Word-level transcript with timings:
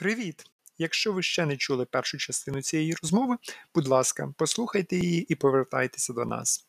Привіт! 0.00 0.44
Якщо 0.78 1.12
ви 1.12 1.22
ще 1.22 1.46
не 1.46 1.56
чули 1.56 1.84
першу 1.84 2.18
частину 2.18 2.62
цієї 2.62 2.94
розмови, 3.02 3.36
будь 3.74 3.88
ласка, 3.88 4.32
послухайте 4.36 4.96
її 4.96 5.20
і 5.22 5.34
повертайтеся 5.34 6.12
до 6.12 6.24
нас. 6.24 6.68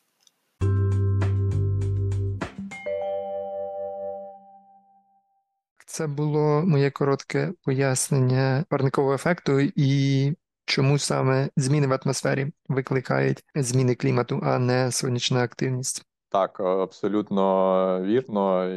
Це 5.85 6.07
було 6.07 6.63
моє 6.65 6.91
коротке 6.91 7.53
пояснення 7.63 8.65
парникового 8.69 9.13
ефекту 9.13 9.59
і 9.75 10.33
чому 10.65 10.97
саме 10.97 11.49
зміни 11.57 11.87
в 11.87 11.99
атмосфері 12.03 12.47
викликають 12.67 13.43
зміни 13.55 13.95
клімату, 13.95 14.39
а 14.43 14.59
не 14.59 14.91
сонячна 14.91 15.43
активність. 15.43 16.05
Так, 16.29 16.59
абсолютно 16.59 18.03
вірно. 18.03 18.69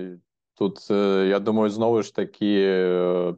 Тут 0.55 0.91
е, 0.91 1.26
я 1.29 1.39
думаю, 1.39 1.71
знову 1.71 2.03
ж 2.03 2.14
таки 2.14 2.62
е, 2.68 3.34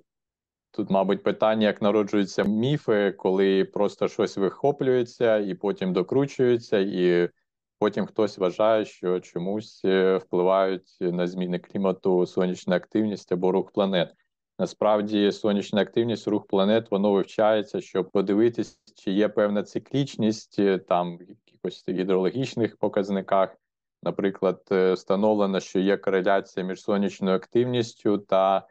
Тут, 0.77 0.91
мабуть, 0.91 1.23
питання, 1.23 1.67
як 1.67 1.83
народжуються 1.83 2.45
міфи, 2.45 3.13
коли 3.13 3.65
просто 3.65 4.09
щось 4.09 4.37
вихоплюється 4.37 5.39
і 5.39 5.55
потім 5.55 5.93
докручується, 5.93 6.79
і 6.79 7.31
потім 7.79 8.07
хтось 8.07 8.39
вважає, 8.39 8.85
що 8.85 9.21
чомусь 9.21 9.83
е, 9.85 10.17
впливають 10.17 10.97
на 11.01 11.27
зміни 11.27 11.59
клімату 11.59 12.27
сонячна 12.27 12.77
активність 12.77 13.33
або 13.33 13.53
рух 13.53 13.73
планет. 13.73 14.15
Насправді, 14.59 15.33
сонячна 15.33 15.81
активність, 15.81 16.29
рух 16.29 16.47
планет, 16.47 16.91
воно 16.91 17.13
вивчається, 17.13 17.81
щоб 17.81 18.11
подивитись, 18.11 18.79
чи 18.95 19.11
є 19.11 19.29
певна 19.29 19.63
циклічність 19.63 20.59
е, 20.59 20.79
там 20.79 21.19
в 21.19 21.21
якихось 21.21 21.85
гідрологічних 21.89 22.77
показниках. 22.77 23.57
Наприклад, 24.03 24.63
е, 24.73 24.93
встановлено, 24.93 25.61
що 25.61 25.79
є 25.79 25.97
кореляція 25.97 26.67
між 26.67 26.83
сонячною 26.83 27.37
активністю 27.37 28.19
та 28.19 28.67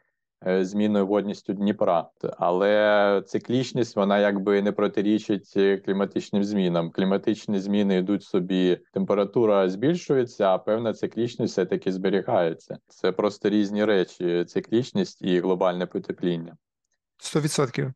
зміною 0.62 1.08
водністю 1.08 1.54
Дніпра, 1.54 2.10
але 2.38 3.24
циклічність 3.26 3.96
вона 3.96 4.20
якби 4.20 4.62
не 4.62 4.72
протирічить 4.72 5.54
кліматичним 5.86 6.44
змінам. 6.44 6.92
Кліматичні 6.92 7.60
зміни 7.60 7.98
йдуть 7.98 8.24
собі, 8.24 8.80
температура 8.94 9.70
збільшується, 9.70 10.46
а 10.46 10.58
певна 10.58 10.94
циклічність 10.94 11.54
все 11.54 11.66
таки 11.66 11.92
зберігається. 11.92 12.78
Це 12.88 13.12
просто 13.12 13.50
різні 13.50 13.86
речі: 13.86 14.46
циклічність 14.46 15.22
і 15.22 15.40
глобальне 15.40 15.86
потепління. 15.86 16.58
Сто 17.18 17.40
відсотків. 17.40 17.92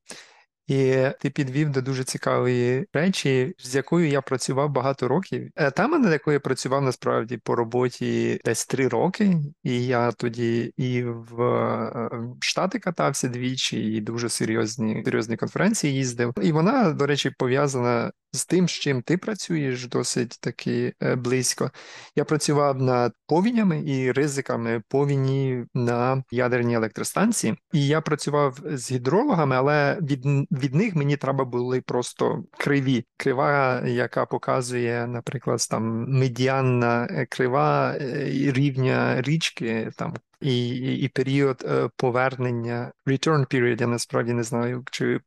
І 0.67 1.05
ти 1.19 1.29
підвів 1.29 1.69
до 1.69 1.81
дуже 1.81 2.03
цікавої 2.03 2.85
речі, 2.93 3.55
з 3.59 3.75
якою 3.75 4.07
я 4.07 4.21
працював 4.21 4.69
багато 4.69 5.07
років. 5.07 5.51
Е, 5.55 5.71
тема, 5.71 5.97
над 5.97 6.11
якою 6.11 6.33
я 6.33 6.39
працював 6.39 6.81
насправді 6.81 7.37
по 7.37 7.55
роботі 7.55 8.41
десь 8.45 8.65
три 8.65 8.87
роки, 8.87 9.37
і 9.63 9.85
я 9.85 10.11
тоді 10.11 10.73
і 10.77 11.03
в 11.03 11.41
е, 11.41 12.09
Штати 12.39 12.79
катався 12.79 13.27
двічі, 13.27 13.93
і 13.93 14.01
дуже 14.01 14.29
серйозні 14.29 15.03
серйозні 15.05 15.37
конференції 15.37 15.93
їздив. 15.93 16.33
І 16.41 16.51
вона, 16.51 16.91
до 16.91 17.05
речі, 17.05 17.31
пов'язана 17.37 18.11
з 18.31 18.45
тим, 18.45 18.67
з 18.67 18.71
чим 18.71 19.01
ти 19.01 19.17
працюєш 19.17 19.87
досить 19.87 20.37
таки 20.41 20.93
е, 21.03 21.15
близько. 21.15 21.71
Я 22.15 22.25
працював 22.25 22.81
над 22.81 23.13
повінями 23.27 23.83
і 23.85 24.11
ризиками 24.11 24.81
повіні 24.87 25.65
на 25.73 26.23
ядерній 26.31 26.75
електростанції, 26.75 27.55
і 27.73 27.87
я 27.87 28.01
працював 28.01 28.59
з 28.65 28.91
гідрологами, 28.91 29.55
але 29.55 29.97
від 30.01 30.25
від 30.57 30.75
них 30.75 30.95
мені 30.95 31.17
треба 31.17 31.45
були 31.45 31.81
просто 31.81 32.43
криві. 32.57 33.05
Крива, 33.17 33.81
яка 33.87 34.25
показує, 34.25 35.07
наприклад, 35.07 35.67
там 35.69 36.05
медіанна 36.09 37.07
е, 37.11 37.25
крива 37.25 37.95
е, 37.95 38.25
рівня 38.51 39.21
річки 39.21 39.91
там. 39.97 40.13
І 40.41 40.69
і, 40.77 41.07
період 41.07 41.65
е, 41.67 41.89
повернення, 41.95 42.91
return 43.05 43.53
period, 43.53 43.81
я 43.81 43.87
насправді 43.87 44.33
не 44.33 44.43
знаю, 44.43 44.83
чи 44.91 45.19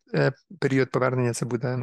період 0.60 0.90
повернення 0.90 1.32
це 1.32 1.46
буде 1.46 1.82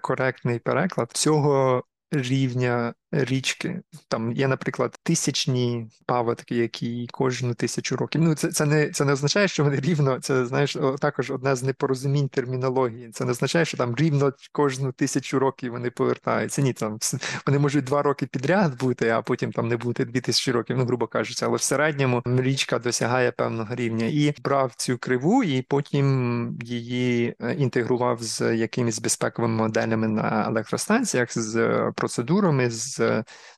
коректний 0.00 0.58
переклад 0.58 1.10
цього 1.12 1.84
рівня 2.10 2.94
річки. 3.10 3.80
Там 4.08 4.32
є, 4.32 4.48
наприклад, 4.48 4.98
тисячні 5.02 5.88
паводки, 6.06 6.56
які 6.56 7.08
кожну 7.12 7.54
тисячу 7.54 7.96
років. 7.96 8.22
Ну, 8.22 8.34
це 8.34 8.48
це 8.48 8.66
не 8.66 8.90
це 8.90 9.04
не 9.04 9.12
означає, 9.12 9.48
що 9.48 9.64
вони 9.64 9.76
рівно. 9.76 10.18
Це 10.20 10.46
знаєш, 10.46 10.76
також 11.00 11.30
одне 11.30 11.56
з 11.56 11.62
непорозумінь 11.62 12.28
термінології. 12.28 13.10
Це 13.10 13.24
не 13.24 13.30
означає, 13.30 13.64
що 13.64 13.76
там 13.76 13.96
рівно 13.96 14.32
кожну 14.52 14.92
тисячу 14.92 15.38
років 15.38 15.72
вони 15.72 15.90
повертаються. 15.90 16.62
Ні, 16.62 16.72
там 16.72 16.98
вони 17.46 17.58
можуть 17.58 17.84
два 17.84 18.02
роки 18.02 18.26
підряд 18.26 18.78
бути, 18.78 19.08
а 19.08 19.22
потім 19.22 19.52
там 19.52 19.68
не 19.68 19.76
бути 19.76 20.04
дві 20.04 20.20
тисячі 20.20 20.52
років, 20.52 20.76
ну 20.78 20.84
грубо 20.84 21.06
кажучи, 21.06 21.46
але 21.46 21.56
в 21.56 21.62
середньому 21.62 22.22
річка 22.26 22.78
досягає 22.78 23.32
певного 23.32 23.74
рівня 23.74 24.06
і 24.06 24.34
брав 24.44 24.72
цю 24.76 24.98
криву, 24.98 25.44
і 25.44 25.62
потім 25.62 26.58
її 26.62 27.34
е, 27.40 27.54
інтегрував 27.54 28.22
з 28.22 28.56
якимись 28.56 28.98
безпековими 29.00 29.54
моделями 29.54 30.08
на 30.08 30.46
електростанціях, 30.46 31.38
з 31.38 31.56
е, 31.56 31.92
процедурами. 31.96 32.70
з 32.70 32.97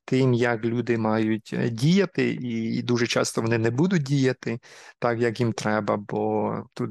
тим, 0.04 0.34
як 0.34 0.64
люди 0.64 0.98
мають 0.98 1.50
е, 1.52 1.70
діяти, 1.70 2.30
і 2.30 2.82
дуже 2.82 3.06
часто 3.06 3.42
вони 3.42 3.58
не 3.58 3.70
будуть 3.70 4.02
діяти 4.02 4.58
так, 4.98 5.20
як 5.20 5.40
їм 5.40 5.52
треба, 5.52 5.96
бо 5.96 6.54
тут. 6.74 6.90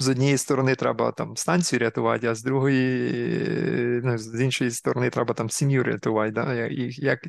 З 0.00 0.08
однієї 0.08 0.38
сторони 0.38 0.74
треба 0.74 1.12
там 1.12 1.36
станцію 1.36 1.80
рятувати, 1.80 2.26
а 2.26 2.34
з 2.34 2.42
другої, 2.42 4.00
ну, 4.04 4.18
з 4.18 4.40
іншої 4.40 4.70
сторони, 4.70 5.10
треба 5.10 5.34
там 5.34 5.50
сім'ю 5.50 5.82
рятувати. 5.82 6.30
Да? 6.32 6.54
Як, 6.54 7.20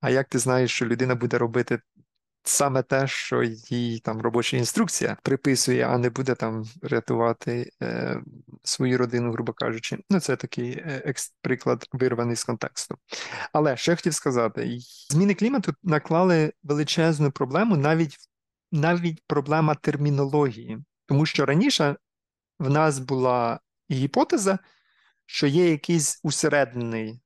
А 0.00 0.10
як 0.10 0.28
ти 0.28 0.38
знаєш, 0.38 0.70
що 0.70 0.86
людина 0.86 1.14
буде 1.14 1.38
робити 1.38 1.78
саме 2.44 2.82
те, 2.82 3.06
що 3.06 3.42
їй 3.68 3.98
там 3.98 4.20
робоча 4.20 4.56
інструкція 4.56 5.16
приписує, 5.22 5.86
а 5.86 5.98
не 5.98 6.10
буде 6.10 6.34
там 6.34 6.64
рятувати 6.82 7.70
е, 7.82 8.20
свою 8.62 8.98
родину, 8.98 9.32
грубо 9.32 9.52
кажучи. 9.52 9.98
Ну, 10.10 10.20
це 10.20 10.36
такий 10.36 10.70
е, 10.70 11.14
приклад 11.42 11.88
вирваний 11.92 12.36
з 12.36 12.44
контексту. 12.44 12.98
Але 13.52 13.76
що 13.76 13.96
хотів 13.96 14.14
сказати: 14.14 14.78
зміни 15.10 15.34
клімату 15.34 15.74
наклали 15.82 16.52
величезну 16.62 17.30
проблему, 17.30 17.76
навіть 17.76 18.16
навіть 18.72 19.22
проблема 19.26 19.74
термінології, 19.74 20.78
тому 21.06 21.26
що 21.26 21.46
раніше 21.46 21.96
в 22.58 22.70
нас 22.70 22.98
була 22.98 23.60
гіпотеза, 23.90 24.58
що 25.26 25.46
є 25.46 25.70
якийсь 25.70 26.20
усереднений 26.22 27.20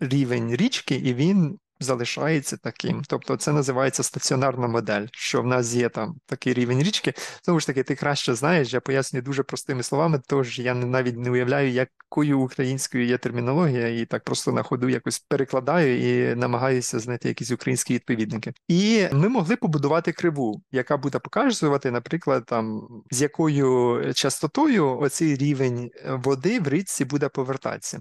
рівень 0.00 0.56
річки, 0.56 0.94
і 0.94 1.14
він 1.14 1.58
залишається 1.82 2.56
таким. 2.56 3.02
Тобто 3.08 3.36
це 3.36 3.52
називається 3.52 4.02
стаціонарна 4.02 4.68
модель, 4.68 5.06
що 5.12 5.42
в 5.42 5.46
нас 5.46 5.74
є 5.74 5.88
там 5.88 6.14
такий 6.26 6.54
рівень 6.54 6.82
річки. 6.82 7.14
Знову 7.44 7.60
ж 7.60 7.66
таки, 7.66 7.82
ти 7.82 7.94
краще 7.94 8.34
знаєш, 8.34 8.72
я 8.72 8.80
пояснюю 8.80 9.22
дуже 9.22 9.42
простими 9.42 9.82
словами, 9.82 10.20
тож 10.26 10.58
я 10.58 10.74
навіть 10.74 11.18
не 11.18 11.30
уявляю, 11.30 11.70
якою 11.70 12.40
українською 12.40 13.06
є 13.06 13.18
термінологія, 13.18 13.88
і 14.00 14.04
так 14.04 14.24
просто 14.24 14.52
на 14.52 14.62
ходу 14.62 14.88
якось 14.88 15.18
перекладаю 15.18 15.98
і 15.98 16.34
намагаюся 16.34 16.98
знайти 16.98 17.28
якісь 17.28 17.50
українські 17.50 17.94
відповідники. 17.94 18.52
І 18.68 19.06
ми 19.12 19.28
могли 19.28 19.56
побудувати 19.56 20.12
криву, 20.12 20.62
яка 20.72 20.96
буде 20.96 21.18
показувати, 21.18 21.90
наприклад, 21.90 22.44
там 22.46 22.88
з 23.10 23.22
якою 23.22 24.00
частотою 24.14 24.98
оцей 24.98 25.36
рівень 25.36 25.90
води 26.08 26.60
в 26.60 26.68
річці 26.68 27.04
буде 27.04 27.28
повертатися. 27.28 28.00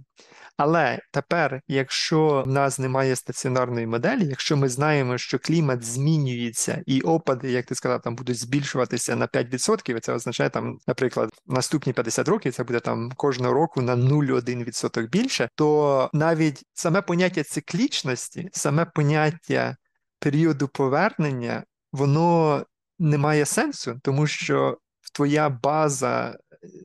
Але 0.58 1.00
тепер, 1.12 1.62
якщо 1.68 2.44
в 2.46 2.50
нас 2.50 2.80
немає 2.80 3.16
стаціонарної 3.16 3.71
моделі, 3.72 4.26
якщо 4.26 4.58
ми 4.58 4.70
знаємо, 4.70 5.18
що 5.18 5.40
клімат 5.40 5.84
змінюється 5.84 6.84
і 6.86 7.02
опади, 7.02 7.52
як 7.52 7.66
ти 7.66 7.76
сказав, 7.76 8.02
там 8.02 8.16
будуть 8.16 8.38
збільшуватися 8.38 9.16
на 9.16 9.28
5%, 9.28 10.00
це 10.00 10.14
означає 10.14 10.50
там, 10.50 10.80
наприклад, 10.88 11.30
наступні 11.48 11.94
50 11.94 12.28
років 12.28 12.54
це 12.54 12.64
буде 12.64 12.80
там 12.80 13.12
кожного 13.12 13.54
року 13.54 13.82
на 13.82 13.96
0,1% 13.96 15.08
більше, 15.08 15.50
то 15.56 16.10
навіть 16.14 16.64
саме 16.74 17.02
поняття 17.02 17.44
циклічності, 17.44 18.50
саме 18.52 18.86
поняття 18.86 19.76
періоду 20.20 20.68
повернення, 20.68 21.64
воно 21.92 22.66
не 23.00 23.18
має 23.18 23.46
сенсу, 23.46 24.00
тому 24.04 24.28
що 24.28 24.78
твоя 25.14 25.50
база 25.50 26.38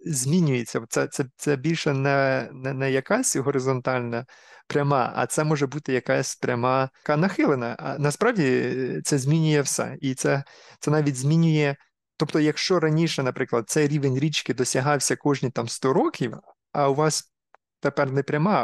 змінюється. 0.07 0.81
Це 0.89 1.07
це, 1.07 1.25
це 1.37 1.57
більше 1.57 1.93
не, 1.93 2.49
не, 2.53 2.73
не 2.73 2.91
якась 2.91 3.37
горизонтальна 3.37 4.27
пряма, 4.67 5.13
а 5.17 5.27
це 5.27 5.45
може 5.45 5.67
бути 5.67 5.93
якась 5.93 6.37
пряма 6.37 6.91
яка 7.03 7.17
нахилена. 7.17 7.77
А 7.79 7.99
насправді 7.99 8.45
е, 8.45 9.01
це 9.05 9.19
змінює 9.19 9.61
все. 9.61 9.97
І 10.01 10.15
це, 10.15 10.45
це 10.81 10.91
навіть 10.91 11.17
змінює. 11.17 11.75
Тобто, 12.17 12.41
якщо 12.41 12.81
раніше, 12.81 13.23
наприклад, 13.23 13.65
цей 13.69 13.89
рівень 13.89 14.19
річки 14.19 14.55
досягався 14.55 15.17
кожні 15.17 15.51
там 15.51 15.69
100 15.69 15.93
років, 15.93 16.39
а 16.73 16.89
у 16.89 16.95
вас 16.95 17.33
тепер 17.81 18.13
не 18.13 18.23
пряма, 18.23 18.55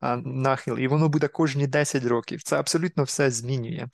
а, 0.00 0.06
а 0.08 0.16
нахил, 0.16 0.78
і 0.78 0.88
воно 0.88 1.08
буде 1.08 1.28
кожні 1.28 1.66
10 1.66 2.04
років, 2.04 2.42
це 2.42 2.58
абсолютно 2.58 3.04
все 3.04 3.30
змінює. 3.30 3.86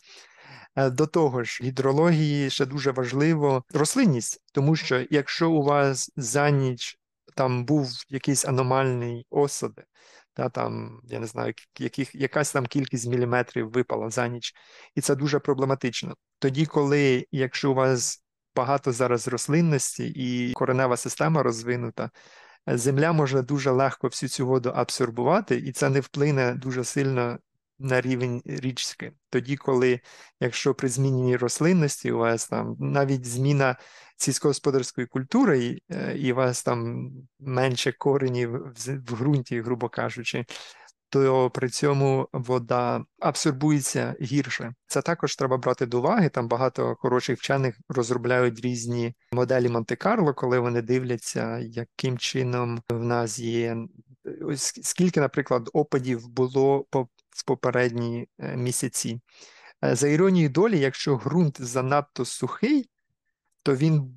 Е, 0.76 0.90
до 0.90 1.06
того 1.06 1.44
ж, 1.44 1.60
гідрології 1.64 2.50
ще 2.50 2.66
дуже 2.66 2.90
важливо 2.90 3.64
рослинність, 3.74 4.42
тому 4.52 4.76
що 4.76 5.04
якщо 5.10 5.50
у 5.50 5.62
вас 5.62 6.10
за 6.16 6.50
ніч 6.50 6.98
там 7.34 7.64
був 7.64 7.88
якийсь 8.08 8.44
аномальний 8.44 9.26
осад, 9.30 9.72
та 10.38 10.48
там 10.48 11.00
я 11.04 11.18
не 11.18 11.26
знаю, 11.26 11.54
яких 11.78 12.14
якась 12.14 12.52
там 12.52 12.66
кількість 12.66 13.06
міліметрів 13.06 13.70
випала 13.70 14.10
за 14.10 14.28
ніч, 14.28 14.54
і 14.94 15.00
це 15.00 15.14
дуже 15.14 15.38
проблематично. 15.38 16.14
Тоді, 16.38 16.66
коли 16.66 17.26
якщо 17.32 17.70
у 17.70 17.74
вас 17.74 18.24
багато 18.56 18.92
зараз 18.92 19.28
рослинності 19.28 20.08
і 20.08 20.52
коренева 20.52 20.96
система 20.96 21.42
розвинута, 21.42 22.10
земля 22.66 23.12
може 23.12 23.42
дуже 23.42 23.70
легко 23.70 24.08
всю 24.08 24.30
цю 24.30 24.46
воду 24.46 24.72
абсорбувати, 24.74 25.56
і 25.56 25.72
це 25.72 25.90
не 25.90 26.00
вплине 26.00 26.54
дуже 26.54 26.84
сильно 26.84 27.38
на 27.78 28.00
рівень 28.00 28.42
річки. 28.44 29.12
Тоді, 29.30 29.56
коли, 29.56 30.00
якщо 30.40 30.74
при 30.74 30.88
зміні 30.88 31.36
рослинності 31.36 32.12
у 32.12 32.18
вас 32.18 32.48
там 32.48 32.76
навіть 32.78 33.26
зміна 33.26 33.76
сільськогосподарської 34.18 35.06
культури, 35.06 35.64
і, 35.64 35.82
е, 35.90 36.16
і 36.18 36.32
у 36.32 36.36
вас 36.36 36.62
там 36.62 37.10
менше 37.40 37.92
коренів 37.92 38.50
в, 38.50 38.96
в 38.96 39.14
ґрунті, 39.14 39.60
грубо 39.60 39.88
кажучи, 39.88 40.44
то 41.10 41.50
при 41.50 41.68
цьому 41.68 42.28
вода 42.32 43.04
абсорбується 43.18 44.14
гірше. 44.20 44.74
Це 44.86 45.02
також 45.02 45.36
треба 45.36 45.56
брати 45.56 45.86
до 45.86 45.98
уваги. 45.98 46.28
Там 46.28 46.48
багато 46.48 46.96
хороших 46.98 47.38
вчених 47.38 47.76
розробляють 47.88 48.60
різні 48.60 49.14
моделі 49.32 49.68
Монте-Карло, 49.68 50.34
коли 50.34 50.58
вони 50.58 50.82
дивляться, 50.82 51.58
яким 51.58 52.18
чином 52.18 52.82
в 52.88 53.04
нас 53.04 53.38
є 53.38 53.76
скільки, 54.82 55.20
наприклад, 55.20 55.70
опадів 55.72 56.28
було 56.28 56.86
в 57.30 57.44
попередні 57.46 58.28
е, 58.38 58.56
місяці. 58.56 59.20
Е, 59.84 59.96
за 59.96 60.08
іронією 60.08 60.50
долі, 60.50 60.78
якщо 60.78 61.16
ґрунт 61.16 61.60
занадто 61.60 62.24
сухий, 62.24 62.90
то 63.68 63.76
він 63.76 64.14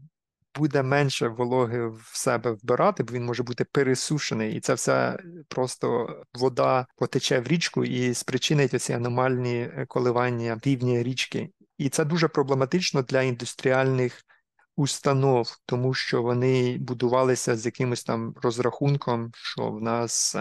буде 0.56 0.84
менше 0.84 1.28
вологи 1.28 1.88
в 1.88 2.12
себе 2.14 2.52
вбирати, 2.52 3.04
бо 3.04 3.14
він 3.14 3.26
може 3.26 3.44
бути 3.44 3.66
пересушений, 3.66 4.56
і 4.56 4.60
це 4.60 4.74
все 4.74 5.20
просто 5.48 6.16
вода 6.34 6.88
потече 6.98 7.40
в 7.40 7.48
річку 7.48 7.86
і 7.86 8.14
спричинить 8.14 8.74
оці 8.74 8.94
аномальні 8.94 9.56
е, 9.56 9.86
коливання 9.90 10.60
рівня 10.64 11.04
річки. 11.04 11.50
І 11.78 11.90
це 11.90 12.06
дуже 12.06 12.28
проблематично 12.28 13.02
для 13.02 13.22
індустріальних 13.22 14.22
установ, 14.76 15.58
тому 15.66 15.94
що 15.94 16.22
вони 16.22 16.78
будувалися 16.78 17.56
з 17.56 17.66
якимось 17.66 18.04
там 18.04 18.34
розрахунком, 18.42 19.32
що 19.34 19.70
в 19.72 19.82
нас 19.82 20.36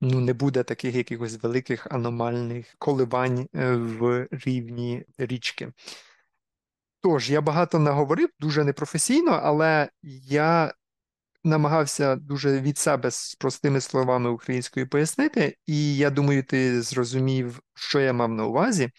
ну, 0.00 0.20
не 0.20 0.32
буде 0.32 0.62
таких 0.62 0.94
якихось 0.94 1.42
великих 1.42 1.86
аномальних 1.90 2.74
коливань 2.78 3.48
е, 3.54 3.72
в 3.72 4.28
рівні 4.30 5.04
річки. 5.18 5.72
Тож, 7.02 7.30
я 7.30 7.40
багато 7.40 7.78
наговорив, 7.78 8.28
дуже 8.40 8.64
непрофесійно, 8.64 9.40
але 9.42 9.88
я 10.28 10.72
намагався 11.44 12.16
дуже 12.16 12.60
від 12.60 12.78
себе 12.78 13.10
з 13.10 13.34
простими 13.34 13.80
словами 13.80 14.30
українською 14.30 14.88
пояснити, 14.88 15.56
і 15.66 15.96
я 15.96 16.10
думаю, 16.10 16.44
ти 16.44 16.82
зрозумів, 16.82 17.60
що 17.74 18.00
я 18.00 18.12
мав 18.12 18.28
на 18.32 18.46
увазі. 18.46 18.90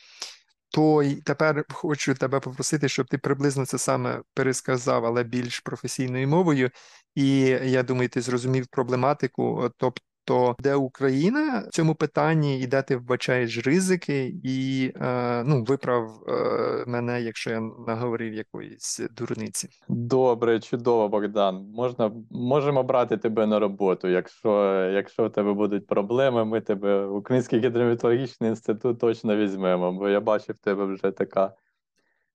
То 0.74 1.03
тепер 1.25 1.65
хочу 1.69 2.15
тебе 2.15 2.39
попросити, 2.39 2.89
щоб 2.89 3.07
ти 3.07 3.18
приблизно 3.18 3.65
це 3.65 3.77
саме 3.77 4.21
пересказав, 4.33 5.06
але 5.06 5.24
більш 5.24 5.59
професійною 5.59 6.27
мовою. 6.27 6.69
І 7.15 7.39
я 7.63 7.83
думаю, 7.83 8.09
ти 8.09 8.21
зрозумів 8.21 8.68
проблематику, 8.68 9.71
тобто 9.77 10.01
то 10.31 10.55
де 10.59 10.75
Україна 10.75 11.63
в 11.67 11.71
цьому 11.71 11.95
питанні 11.95 12.59
і 12.59 12.67
де 12.67 12.81
ти 12.81 12.97
вбачаєш 12.97 13.65
ризики, 13.65 14.35
і 14.43 14.91
е, 14.95 15.43
ну 15.43 15.63
виправ 15.63 16.23
е, 16.27 16.83
мене, 16.87 17.21
якщо 17.21 17.49
я 17.49 17.59
наговорив 17.87 18.33
якоїсь 18.33 19.01
дурниці. 19.17 19.69
Добре, 19.89 20.59
чудово, 20.59 21.09
Богдан. 21.09 21.71
Можна 21.75 22.11
можемо 22.31 22.83
брати 22.83 23.17
тебе 23.17 23.47
на 23.47 23.59
роботу. 23.59 24.07
Якщо 24.07 24.73
якщо 24.93 25.27
в 25.27 25.31
тебе 25.31 25.53
будуть 25.53 25.87
проблеми, 25.87 26.45
ми 26.45 26.61
тебе 26.61 27.05
Український 27.05 27.59
гідрометеорологічний 27.59 28.49
інститут 28.49 28.99
точно 28.99 29.35
візьмемо, 29.35 29.93
бо 29.93 30.09
я 30.09 30.19
бачив 30.19 30.55
в 30.55 30.63
тебе 30.63 30.85
вже 30.85 31.11
така. 31.11 31.53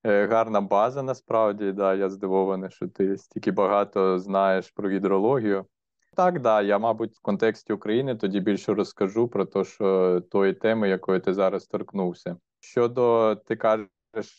Е, 0.04 0.26
гарна 0.26 0.60
база 0.60 1.02
насправді, 1.02 1.72
да, 1.72 1.94
я 1.94 2.10
здивований, 2.10 2.70
що 2.70 2.88
ти 2.88 3.16
стільки 3.16 3.50
багато 3.50 4.18
знаєш 4.18 4.70
про 4.70 4.90
гідрологію. 4.90 5.66
Так, 6.16 6.40
да, 6.40 6.62
я, 6.62 6.78
мабуть, 6.78 7.16
в 7.16 7.20
контексті 7.20 7.72
України 7.72 8.16
тоді 8.16 8.40
більше 8.40 8.74
розкажу 8.74 9.28
про 9.28 9.44
те, 9.44 9.64
що 9.64 10.20
тої 10.30 10.54
теми, 10.54 10.88
якої 10.88 11.20
ти 11.20 11.34
зараз 11.34 11.66
торкнувся. 11.66 12.36
Щодо 12.60 13.34
ти 13.46 13.56
кажеш 13.56 13.88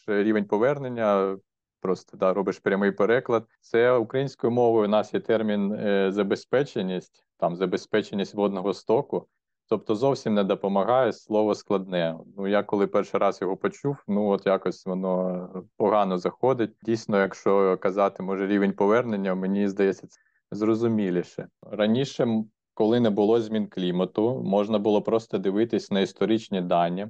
рівень 0.08 0.46
повернення, 0.46 1.38
просто 1.82 2.18
да, 2.18 2.34
робиш 2.34 2.60
прямий 2.60 2.92
переклад. 2.92 3.46
Це 3.62 3.92
українською 3.92 4.52
мовою 4.52 4.86
у 4.86 4.92
нас 4.92 5.14
є 5.14 5.20
термін 5.20 5.74
е, 5.74 6.12
забезпеченість, 6.12 7.26
там 7.38 7.56
забезпеченість 7.56 8.34
водного 8.34 8.74
стоку. 8.74 9.28
Тобто 9.70 9.96
зовсім 9.96 10.34
не 10.34 10.44
допомагає 10.44 11.14
слово 11.14 11.56
складне. 11.56 12.18
Ну 12.38 12.48
я 12.48 12.64
коли 12.64 12.88
перший 12.88 13.20
раз 13.20 13.42
його 13.42 13.58
почув, 13.58 13.98
ну 14.08 14.28
от 14.28 14.46
якось 14.46 14.86
воно 14.86 15.50
погано 15.78 16.18
заходить. 16.18 16.76
Дійсно, 16.84 17.20
якщо 17.20 17.78
казати, 17.78 18.24
може 18.24 18.48
рівень 18.48 18.74
повернення, 18.74 19.36
мені 19.36 19.68
здається, 19.68 20.08
зрозуміліше. 20.52 21.48
Раніше, 21.62 22.44
коли 22.74 23.00
не 23.00 23.10
було 23.10 23.42
змін 23.42 23.68
клімату, 23.68 24.44
можна 24.44 24.80
було 24.80 25.02
просто 25.02 25.38
дивитись 25.38 25.92
на 25.92 26.00
історичні 26.00 26.62
дані. 26.62 27.08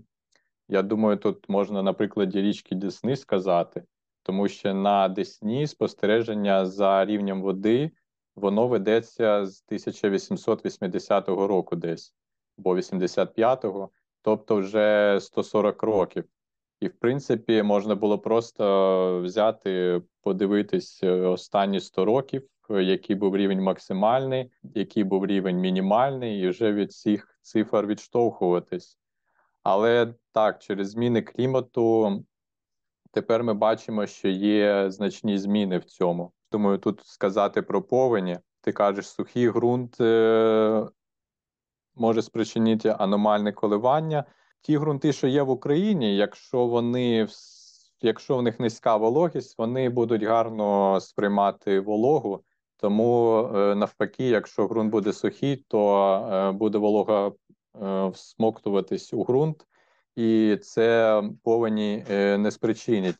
Я 0.69 0.81
думаю, 0.81 1.17
тут 1.17 1.49
можна 1.49 1.83
на 1.83 1.93
прикладі 1.93 2.41
річки 2.41 2.75
Десни 2.75 3.15
сказати, 3.15 3.83
тому 4.23 4.47
що 4.47 4.73
на 4.73 5.07
Десні 5.07 5.67
спостереження 5.67 6.65
за 6.65 7.05
рівнем 7.05 7.41
води 7.41 7.91
воно 8.35 8.67
ведеться 8.67 9.45
з 9.45 9.63
1880 9.67 11.27
року 11.27 11.75
десь, 11.75 12.13
або 12.57 12.75
85-го, 12.75 13.89
тобто 14.21 14.55
вже 14.55 15.17
140 15.21 15.83
років. 15.83 16.25
І, 16.79 16.87
в 16.87 16.93
принципі, 16.99 17.63
можна 17.63 17.95
було 17.95 18.19
просто 18.19 19.21
взяти, 19.23 20.01
подивитись 20.21 20.99
е, 21.03 21.11
останні 21.11 21.79
100 21.79 22.05
років 22.05 22.47
який 22.69 23.15
був 23.15 23.37
рівень 23.37 23.61
максимальний, 23.61 24.51
який 24.63 25.03
був 25.03 25.25
рівень 25.25 25.57
мінімальний, 25.57 26.41
і 26.41 26.49
вже 26.49 26.73
від 26.73 26.93
цих 26.93 27.39
цифр 27.41 27.85
відштовхуватись. 27.85 28.99
Але 29.63 30.13
так, 30.31 30.59
через 30.59 30.89
зміни 30.89 31.21
клімату 31.21 32.23
тепер 33.11 33.43
ми 33.43 33.53
бачимо, 33.53 34.05
що 34.05 34.27
є 34.27 34.91
значні 34.91 35.37
зміни 35.37 35.77
в 35.77 35.83
цьому. 35.83 36.31
Думаю, 36.51 36.77
тут 36.77 37.05
сказати 37.05 37.61
про 37.61 37.81
повені. 37.81 38.39
Ти 38.61 38.71
кажеш, 38.71 39.09
сухий 39.09 39.49
ґрунт 39.49 40.01
е, 40.01 40.87
може 41.95 42.21
спричинити 42.21 42.95
аномальне 42.99 43.51
коливання. 43.51 44.25
Ті 44.61 44.77
ґрунти, 44.77 45.13
що 45.13 45.27
є 45.27 45.43
в 45.43 45.49
Україні, 45.49 46.15
якщо 46.15 46.65
вони 46.65 47.27
якщо 48.01 48.37
в 48.37 48.41
них 48.41 48.59
низька 48.59 48.97
вологість, 48.97 49.57
вони 49.57 49.89
будуть 49.89 50.23
гарно 50.23 50.99
сприймати 50.99 51.79
вологу 51.79 52.43
тому 52.77 53.39
е, 53.55 53.75
навпаки, 53.75 54.23
якщо 54.29 54.67
ґрунт 54.67 54.91
буде 54.91 55.13
сухий, 55.13 55.55
то 55.67 56.03
е, 56.31 56.51
буде 56.51 56.77
волога 56.77 57.27
е, 57.27 58.07
всмоктуватись 58.07 59.13
у 59.13 59.23
ґрунт, 59.23 59.67
і 60.15 60.57
це 60.61 61.21
повені 61.43 62.05
не 62.09 62.51
спричинить. 62.51 63.15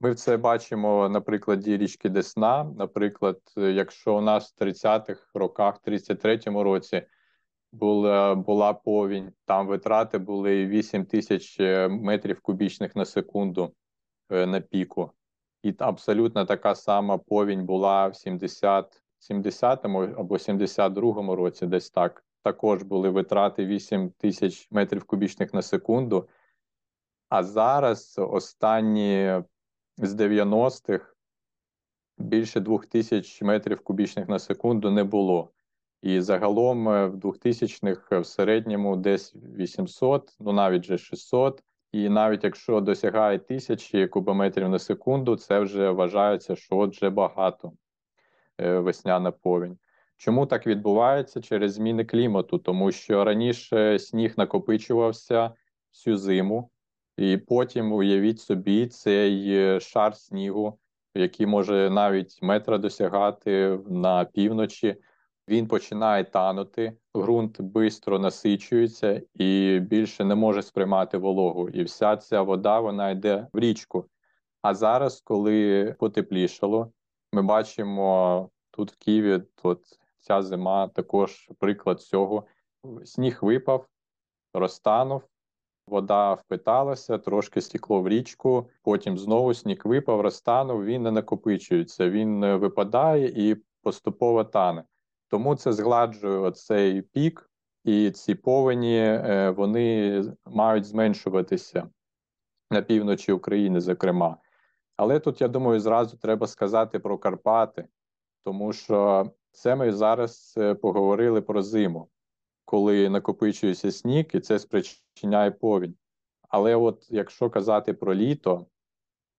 Ми 0.00 0.14
це 0.14 0.36
бачимо 0.36 1.08
на 1.08 1.20
прикладі 1.20 1.76
річки 1.76 2.08
Десна. 2.08 2.64
Наприклад, 2.64 3.40
якщо 3.56 4.16
у 4.16 4.20
нас 4.20 4.54
в 4.56 4.64
30-х 4.64 5.30
роках, 5.34 5.80
33-му 5.86 6.62
році 6.62 7.02
була 7.72 8.34
була 8.34 8.72
повінь, 8.72 9.32
там 9.44 9.66
витрати 9.66 10.18
були 10.18 10.66
8 10.66 11.04
тисяч 11.04 11.60
метрів 11.90 12.40
кубічних 12.40 12.96
на 12.96 13.04
секунду 13.04 13.72
на 14.30 14.60
піку. 14.60 15.10
І 15.62 15.74
абсолютно 15.78 16.44
така 16.44 16.74
сама 16.74 17.18
повінь 17.18 17.66
була 17.66 18.08
в 18.08 18.16
70 18.16 19.02
70-му 19.30 19.98
або 20.02 20.34
72-му 20.34 21.36
році, 21.36 21.66
десь 21.66 21.90
так. 21.90 22.24
Також 22.42 22.82
були 22.82 23.08
витрати 23.10 23.66
8 23.66 24.10
тисяч 24.10 24.68
метрів 24.70 25.04
кубічних 25.04 25.54
на 25.54 25.62
секунду. 25.62 26.28
А 27.28 27.42
зараз 27.42 28.14
останні 28.18 29.42
з 29.96 30.14
90-х 30.14 31.14
більше 32.18 32.60
2 32.60 32.78
тисяч 32.78 33.42
метрів 33.42 33.80
кубічних 33.80 34.28
на 34.28 34.38
секунду 34.38 34.90
не 34.90 35.04
було. 35.04 35.50
І 36.02 36.20
загалом 36.20 36.88
е, 36.88 37.06
в 37.06 37.16
2000-х 37.16 38.20
в 38.20 38.26
середньому 38.26 38.96
десь 38.96 39.34
800, 39.34 40.36
ну 40.40 40.52
навіть 40.52 40.84
же 40.84 40.98
600. 40.98 41.62
І 41.92 42.08
навіть 42.08 42.44
якщо 42.44 42.80
досягає 42.80 43.38
тисячі 43.38 44.06
кубометрів 44.06 44.68
на 44.68 44.78
секунду, 44.78 45.36
це 45.36 45.60
вже 45.60 45.90
вважається, 45.90 46.56
що 46.56 46.76
от 46.76 46.96
вже 46.96 47.10
багато 47.10 47.72
е, 48.60 48.78
весняна 48.78 49.30
повінь. 49.30 49.78
Чому 50.16 50.46
так 50.46 50.66
відбувається 50.66 51.40
через 51.40 51.72
зміни 51.72 52.04
клімату? 52.04 52.58
Тому 52.58 52.92
що 52.92 53.24
раніше 53.24 53.98
сніг 53.98 54.34
накопичувався 54.36 55.54
всю 55.92 56.16
зиму, 56.16 56.70
і 57.16 57.36
потім 57.36 57.92
уявіть 57.92 58.40
собі 58.40 58.86
цей 58.86 59.56
е, 59.56 59.80
шар 59.80 60.16
снігу, 60.16 60.78
який 61.14 61.46
може 61.46 61.90
навіть 61.90 62.38
метра 62.42 62.78
досягати 62.78 63.78
на 63.86 64.24
півночі 64.24 64.96
він 65.48 65.66
починає 65.68 66.24
танути, 66.24 66.96
ґрунт 67.16 67.56
швидко 67.56 68.18
насичується 68.18 69.22
і 69.34 69.80
більше 69.80 70.24
не 70.24 70.34
може 70.34 70.62
сприймати 70.62 71.18
вологу. 71.18 71.68
І 71.68 71.84
вся 71.84 72.16
ця 72.16 72.42
вода 72.42 72.80
вона 72.80 73.10
йде 73.10 73.46
в 73.52 73.58
річку. 73.58 74.04
А 74.62 74.74
зараз, 74.74 75.20
коли 75.20 75.96
потеплішало, 75.98 76.92
ми 77.32 77.42
бачимо 77.42 78.50
тут 78.70 78.92
в 78.92 78.96
Києві, 78.96 79.42
от 79.62 79.84
ця 80.20 80.42
зима 80.42 80.88
також 80.88 81.50
приклад 81.58 82.00
цього. 82.00 82.46
Сніг 83.04 83.38
випав, 83.42 83.86
розтанув, 84.54 85.22
вода 85.86 86.34
впиталася, 86.34 87.18
трошки 87.18 87.60
стекло 87.60 88.02
в 88.02 88.08
річку, 88.08 88.68
потім 88.82 89.18
знову 89.18 89.54
сніг 89.54 89.82
випав, 89.84 90.20
розтанув, 90.20 90.84
він 90.84 91.02
не 91.02 91.10
накопичується, 91.10 92.10
він 92.10 92.44
е, 92.44 92.56
випадає 92.56 93.50
і 93.50 93.56
поступово 93.82 94.44
тане. 94.44 94.84
Тому 95.32 95.54
це 95.54 95.72
згладжує 95.72 96.38
оцей 96.38 97.02
пік, 97.02 97.50
і 97.84 98.10
ці 98.10 98.34
повені 98.34 98.98
е, 98.98 99.50
вони 99.50 100.22
мають 100.46 100.84
зменшуватися 100.84 101.88
на 102.70 102.82
півночі 102.82 103.32
України, 103.32 103.80
зокрема. 103.80 104.36
Але 104.96 105.20
тут, 105.20 105.40
я 105.40 105.48
думаю, 105.48 105.80
зразу 105.80 106.16
треба 106.16 106.46
сказати 106.46 106.98
про 106.98 107.18
Карпати, 107.18 107.88
тому 108.44 108.72
що 108.72 109.30
це 109.50 109.76
ми 109.76 109.92
зараз 109.92 110.54
е, 110.58 110.74
поговорили 110.74 111.40
про 111.40 111.62
зиму, 111.62 112.08
коли 112.64 113.08
накопичується 113.08 113.92
сніг, 113.92 114.26
і 114.32 114.40
це 114.40 114.58
спричиняє 114.58 115.50
повінь. 115.50 115.94
Але 116.48 116.76
от 116.76 117.06
якщо 117.10 117.50
казати 117.50 117.92
про 117.92 118.14
літо, 118.14 118.66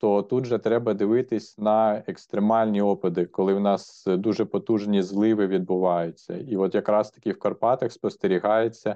то 0.04 0.22
тут 0.22 0.46
же 0.46 0.60
треба 0.60 0.94
дивитись 0.94 1.58
на 1.58 2.04
екстремальні 2.08 2.82
опади, 2.82 3.26
коли 3.26 3.54
в 3.54 3.60
нас 3.60 4.04
дуже 4.08 4.46
потужні 4.46 5.02
зливи 5.02 5.48
відбуваються. 5.48 6.38
І 6.38 6.58
от 6.58 6.76
якраз 6.76 7.12
таки 7.12 7.32
в 7.32 7.40
Карпатах 7.40 7.92
спостерігається, 7.92 8.96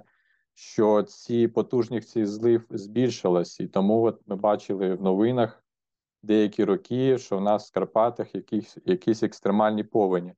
що 0.54 1.04
ці 1.04 1.48
потужність 1.48 2.26
злив 2.26 2.66
збільшилась. 2.70 3.60
І 3.60 3.68
тому 3.68 4.04
от 4.04 4.22
ми 4.26 4.36
бачили 4.36 4.96
в 4.96 5.02
новинах 5.02 5.64
деякі 6.24 6.64
роки, 6.64 7.18
що 7.18 7.38
в 7.38 7.42
нас 7.42 7.70
в 7.70 7.74
Карпатах 7.74 8.36
якісь, 8.36 8.78
якісь 8.86 9.24
екстремальні 9.24 9.84
повені. 9.84 10.34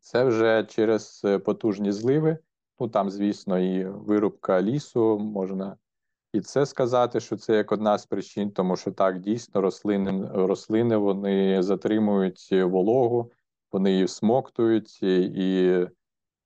Це 0.00 0.24
вже 0.24 0.64
через 0.64 1.26
потужні 1.44 1.92
зливи. 1.92 2.38
Ну 2.80 2.88
там, 2.88 3.10
звісно, 3.10 3.58
і 3.58 3.84
вирубка 3.84 4.62
лісу 4.62 5.18
можна 5.18 5.76
і 6.32 6.40
це 6.40 6.66
сказати, 6.66 7.20
що 7.20 7.36
це 7.36 7.56
як 7.56 7.72
одна 7.72 7.98
з 7.98 8.06
причин, 8.06 8.50
тому 8.50 8.76
що 8.76 8.92
так 8.92 9.20
дійсно 9.20 9.60
рослини 9.60 10.30
рослини 10.34 10.96
вони 10.96 11.62
затримують 11.62 12.48
вологу, 12.52 13.30
вони 13.72 13.92
її 13.92 14.04
всмоктують 14.04 15.02
і 15.02 15.86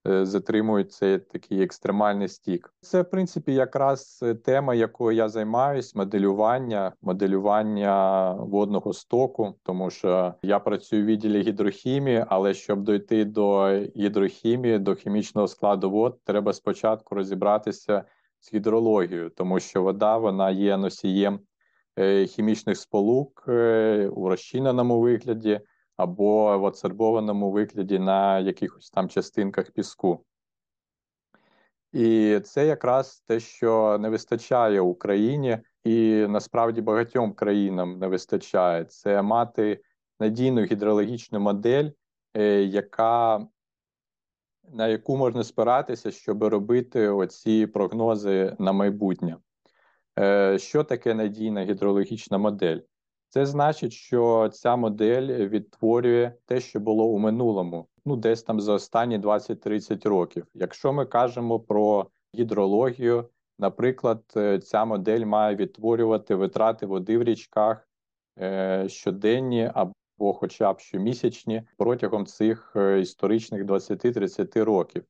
е, 0.07 0.27
затримують 0.27 0.93
цей 0.93 1.19
такий 1.19 1.63
екстремальний 1.63 2.29
стік. 2.29 2.75
Це, 2.81 3.03
в 3.03 3.11
принципі, 3.11 3.55
якраз 3.55 4.25
тема, 4.45 4.75
якою 4.75 5.17
я 5.17 5.29
займаюся, 5.29 5.93
моделювання, 5.99 6.93
моделювання 7.03 8.33
водного 8.33 8.93
стоку, 8.93 9.55
тому 9.63 9.91
що 9.91 10.35
я 10.43 10.59
працюю 10.59 11.03
в 11.03 11.07
відділі 11.07 11.43
гідрохімії, 11.43 12.25
але 12.29 12.55
щоб 12.55 12.83
дойти 12.83 13.25
до 13.25 13.69
гідрохімії, 13.97 14.79
до 14.79 14.95
хімічного 14.95 15.49
складу 15.49 15.91
вод, 15.91 16.19
треба 16.25 16.53
спочатку 16.53 17.15
розібратися 17.15 18.05
з 18.45 18.55
гідрологією, 18.55 19.31
тому 19.31 19.61
що 19.61 19.83
вода 19.83 20.19
вона 20.19 20.51
є 20.51 20.77
носієм 20.77 21.41
е, 21.99 22.27
хімічних 22.27 22.79
сполук 22.79 23.45
е, 23.49 24.09
у 24.09 24.29
розчиненому 24.29 25.01
вигляді 25.01 25.61
або 25.97 26.59
в 26.59 26.67
адсорбованому 26.67 27.51
вигляді 27.51 27.99
на 27.99 28.39
якихось 28.39 28.91
там 28.91 29.09
частинках 29.09 29.71
піску. 29.71 30.25
І 31.93 32.41
це 32.45 32.67
якраз 32.67 33.21
те, 33.27 33.41
що 33.41 33.99
не 34.01 34.09
вистачає 34.09 34.81
Україні, 34.81 35.59
і 35.85 36.27
насправді 36.29 36.81
багатьом 36.81 37.33
країнам 37.33 37.99
не 37.99 38.07
вистачає 38.07 38.85
це 38.85 39.23
мати 39.23 39.81
надійну 40.21 40.63
гідрологічну 40.63 41.41
модель, 41.41 41.91
е, 42.35 42.63
яка 42.63 43.47
на 44.73 44.89
яку 44.89 45.17
можна 45.17 45.45
спиратися, 45.45 46.11
щоб 46.11 46.45
робити 46.45 47.09
оці 47.09 47.67
прогнози 47.67 48.57
на 48.59 48.73
майбутнє. 48.73 49.37
Е, 50.19 50.59
що 50.59 50.85
таке 50.85 51.15
надійна 51.15 51.65
гідрологічна 51.65 52.39
модель? 52.39 52.79
Це 53.29 53.47
значить, 53.47 53.93
що 53.93 54.51
ця 54.53 54.77
модель 54.77 55.49
відтворює 55.49 56.33
те, 56.47 56.61
що 56.61 56.81
було 56.81 57.05
у 57.05 57.19
минулому, 57.19 57.89
ну 58.05 58.17
десь 58.17 58.43
там 58.43 58.61
за 58.61 58.73
останні 58.73 59.19
20-30 59.19 60.09
років. 60.09 60.47
Якщо 60.55 60.93
ми 60.93 61.07
кажемо 61.07 61.61
про 61.61 62.07
гідрологію, 62.35 63.29
наприклад, 63.59 64.23
е, 64.37 64.59
ця 64.59 64.85
модель 64.85 65.25
має 65.25 65.57
відтворювати 65.57 66.35
витрати 66.35 66.87
води 66.87 67.19
в 67.19 67.23
річках 67.23 67.89
е, 68.41 68.85
щоденні 68.89 69.71
або 69.75 69.93
або 70.19 70.33
хоча 70.33 70.73
б 70.73 70.81
щомісячні 70.81 71.63
протягом 71.77 72.27
цих 72.27 72.73
е, 72.77 73.01
історичних 73.01 73.65
20-30 73.65 74.65
років. 74.65 75.05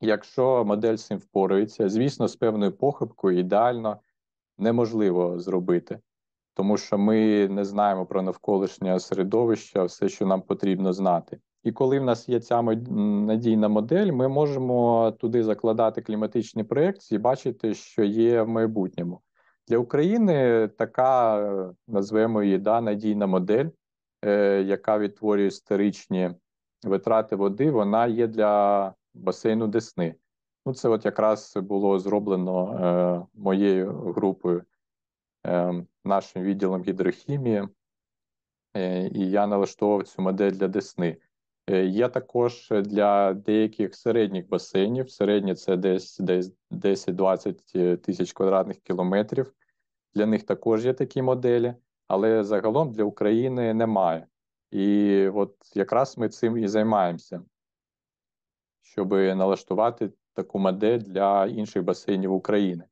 Якщо 0.00 0.64
модель 0.64 0.96
з 0.96 1.06
цим 1.06 1.18
впорається, 1.18 1.88
звісно, 1.88 2.28
з 2.28 2.36
певною 2.36 2.72
похибкою 2.72 3.38
ідеально 3.38 4.00
неможливо 4.58 5.38
зробити, 5.38 6.00
тому 6.54 6.76
що 6.76 6.98
ми 6.98 7.48
не 7.48 7.64
знаємо 7.64 8.06
про 8.06 8.22
навколишнє 8.22 9.00
середовище, 9.00 9.82
все, 9.82 10.08
що 10.08 10.26
нам 10.26 10.42
потрібно 10.42 10.92
знати. 10.92 11.40
І 11.62 11.72
коли 11.72 12.00
в 12.00 12.04
нас 12.04 12.28
є 12.28 12.40
ця 12.40 12.62
надійна 12.62 13.68
модель, 13.68 14.12
ми 14.12 14.28
можемо 14.28 15.10
туди 15.20 15.44
закладати 15.44 16.02
кліматичні 16.02 16.64
проекції, 16.64 17.18
бачити, 17.18 17.74
що 17.74 18.04
є 18.04 18.42
в 18.42 18.48
майбутньому. 18.48 19.20
Для 19.68 19.78
України 19.78 20.68
така, 20.78 21.40
е, 21.40 21.74
назвемо 21.88 22.42
її 22.42 22.58
да, 22.58 22.80
надійна 22.80 23.26
модель. 23.26 23.66
Е, 24.26 24.62
яка 24.62 24.98
відтворює 24.98 25.46
історичні 25.46 26.30
витрати 26.82 27.36
води, 27.36 27.70
вона 27.70 28.06
є 28.06 28.26
для 28.26 28.94
басейну 29.14 29.66
Десни. 29.66 30.14
Ну, 30.66 30.74
Це 30.74 30.88
от 30.88 31.04
якраз 31.04 31.56
було 31.56 31.98
зроблено 31.98 32.72
е, 32.72 33.38
моєю 33.40 33.92
групою, 33.92 34.64
е, 35.46 35.84
нашим 36.04 36.42
відділом 36.42 36.82
гідрохімії, 36.82 37.68
е, 38.76 39.08
і 39.08 39.30
я 39.30 39.46
налаштовував 39.46 40.08
цю 40.08 40.22
модель 40.22 40.50
для 40.50 40.68
Десни. 40.68 41.16
Е, 41.66 41.84
є 41.84 42.08
також 42.08 42.68
для 42.70 43.32
деяких 43.34 43.94
середніх 43.94 44.48
басейнів. 44.48 45.10
Середні 45.10 45.54
це 45.54 45.76
десь 45.76 46.18
десь 46.18 46.52
10-20 46.70 47.96
тисяч 47.96 48.32
квадратних 48.32 48.78
кілометрів. 48.78 49.52
Для 50.14 50.26
них 50.26 50.42
також 50.42 50.86
є 50.86 50.92
такі 50.92 51.22
моделі 51.22 51.74
але 52.08 52.44
загалом 52.44 52.92
для 52.92 53.04
України 53.04 53.74
немає. 53.74 54.26
І 54.70 55.28
от 55.28 55.56
якраз 55.74 56.18
ми 56.18 56.28
цим 56.28 56.58
і 56.58 56.68
займаємося, 56.68 57.42
щоб 58.82 59.12
налаштувати 59.12 60.10
таку 60.32 60.58
модель 60.58 60.98
для 60.98 61.46
інших 61.46 61.84
басейнів 61.84 62.32
України. 62.32 62.84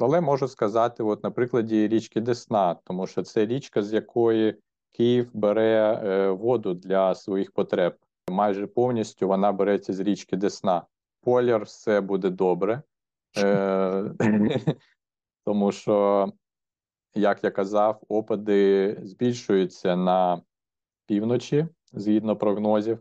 Але 0.00 0.20
можу 0.20 0.48
сказати, 0.48 1.02
от 1.02 1.24
на 1.24 1.30
прикладі 1.30 1.88
річки 1.88 2.20
Десна, 2.20 2.74
тому 2.84 3.06
що 3.06 3.22
це 3.22 3.46
річка, 3.46 3.82
з 3.82 3.92
якої 3.92 4.56
Київ 4.92 5.30
бере 5.32 6.00
е, 6.04 6.30
воду 6.30 6.74
для 6.74 7.14
своїх 7.14 7.52
потреб. 7.52 7.96
Майже 8.30 8.66
повністю 8.66 9.28
вона 9.28 9.52
береться 9.52 9.92
з 9.92 10.00
річки 10.00 10.36
Десна. 10.36 10.82
Поляр 11.20 11.62
все 11.62 12.00
буде 12.00 12.30
добре, 12.30 12.82
е, 13.38 14.04
тому 15.44 15.72
що 15.72 16.26
як 17.14 17.44
я 17.44 17.50
казав, 17.50 18.00
опади 18.08 18.98
збільшуються 19.02 19.96
на 19.96 20.42
півночі 21.06 21.66
згідно 21.92 22.36
прогнозів, 22.36 22.98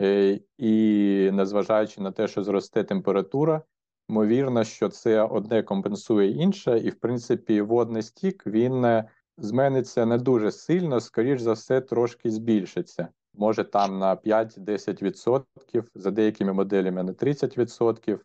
е, 0.00 0.40
і 0.58 1.30
незважаючи 1.32 2.00
на 2.00 2.12
те, 2.12 2.28
що 2.28 2.42
зросте 2.42 2.84
температура, 2.84 3.62
ймовірно, 4.08 4.64
що 4.64 4.88
це 4.88 5.22
одне 5.22 5.62
компенсує 5.62 6.30
інше, 6.30 6.78
і 6.78 6.90
в 6.90 6.94
принципі 6.94 7.60
водний 7.60 8.02
стік 8.02 8.46
він 8.46 8.84
е, 8.84 9.08
змениться 9.38 10.06
не 10.06 10.18
дуже 10.18 10.52
сильно, 10.52 11.00
скоріш 11.00 11.40
за 11.40 11.52
все, 11.52 11.80
трошки 11.80 12.30
збільшиться. 12.30 13.08
Може 13.34 13.64
там 13.64 13.98
на 13.98 14.16
5-10%, 14.16 15.84
за 15.94 16.10
деякими 16.10 16.52
моделями 16.52 17.02
на 17.02 17.12
30%. 17.12 18.18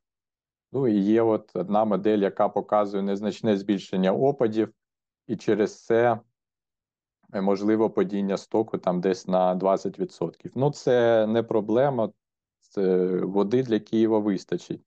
Ну 0.72 0.88
і 0.88 1.00
є 1.00 1.22
от 1.22 1.52
одна 1.54 1.86
модель, 1.86 2.20
яка 2.20 2.50
показує 2.50 3.04
незначне 3.04 3.58
збільшення 3.58 4.14
опадів 4.14 4.74
і 5.30 5.38
через 5.38 5.86
це 5.86 6.20
е, 7.34 7.42
можливо 7.42 7.90
падіння 7.90 8.38
стоку 8.38 8.78
там 8.78 9.02
десь 9.02 9.28
на 9.28 9.56
20%. 9.56 10.52
Ну, 10.56 10.72
це 10.72 11.28
не 11.28 11.44
проблема, 11.44 12.12
це 12.60 13.06
води 13.16 13.64
для 13.64 13.80
Києва 13.80 14.20
вистачить. 14.20 14.82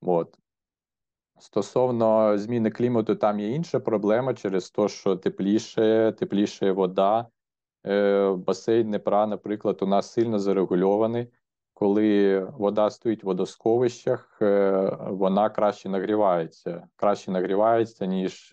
От. 0.00 0.36
Стосовно 1.38 2.38
зміни 2.38 2.70
клімату, 2.70 3.16
там 3.16 3.40
є 3.40 3.48
інша 3.48 3.80
проблема 3.80 4.34
через 4.34 4.70
те, 4.70 4.88
що 4.88 5.16
тепліше, 5.16 6.12
тепліше 6.18 6.72
вода. 6.72 7.26
Е, 7.86 8.30
басейн 8.30 8.86
Днепра, 8.86 9.26
наприклад, 9.26 9.78
у 9.82 9.86
нас 9.86 10.12
сильно 10.12 10.38
зарегульований. 10.38 11.28
Коли 11.74 12.40
вода 12.44 12.90
стоїть 12.90 13.24
в 13.24 13.26
водосховищах, 13.26 14.38
е, 14.42 14.98
вона 15.00 15.50
краще 15.50 15.88
нагрівається, 15.88 16.88
краще 16.96 17.30
нагрівається, 17.30 18.06
ніж 18.06 18.52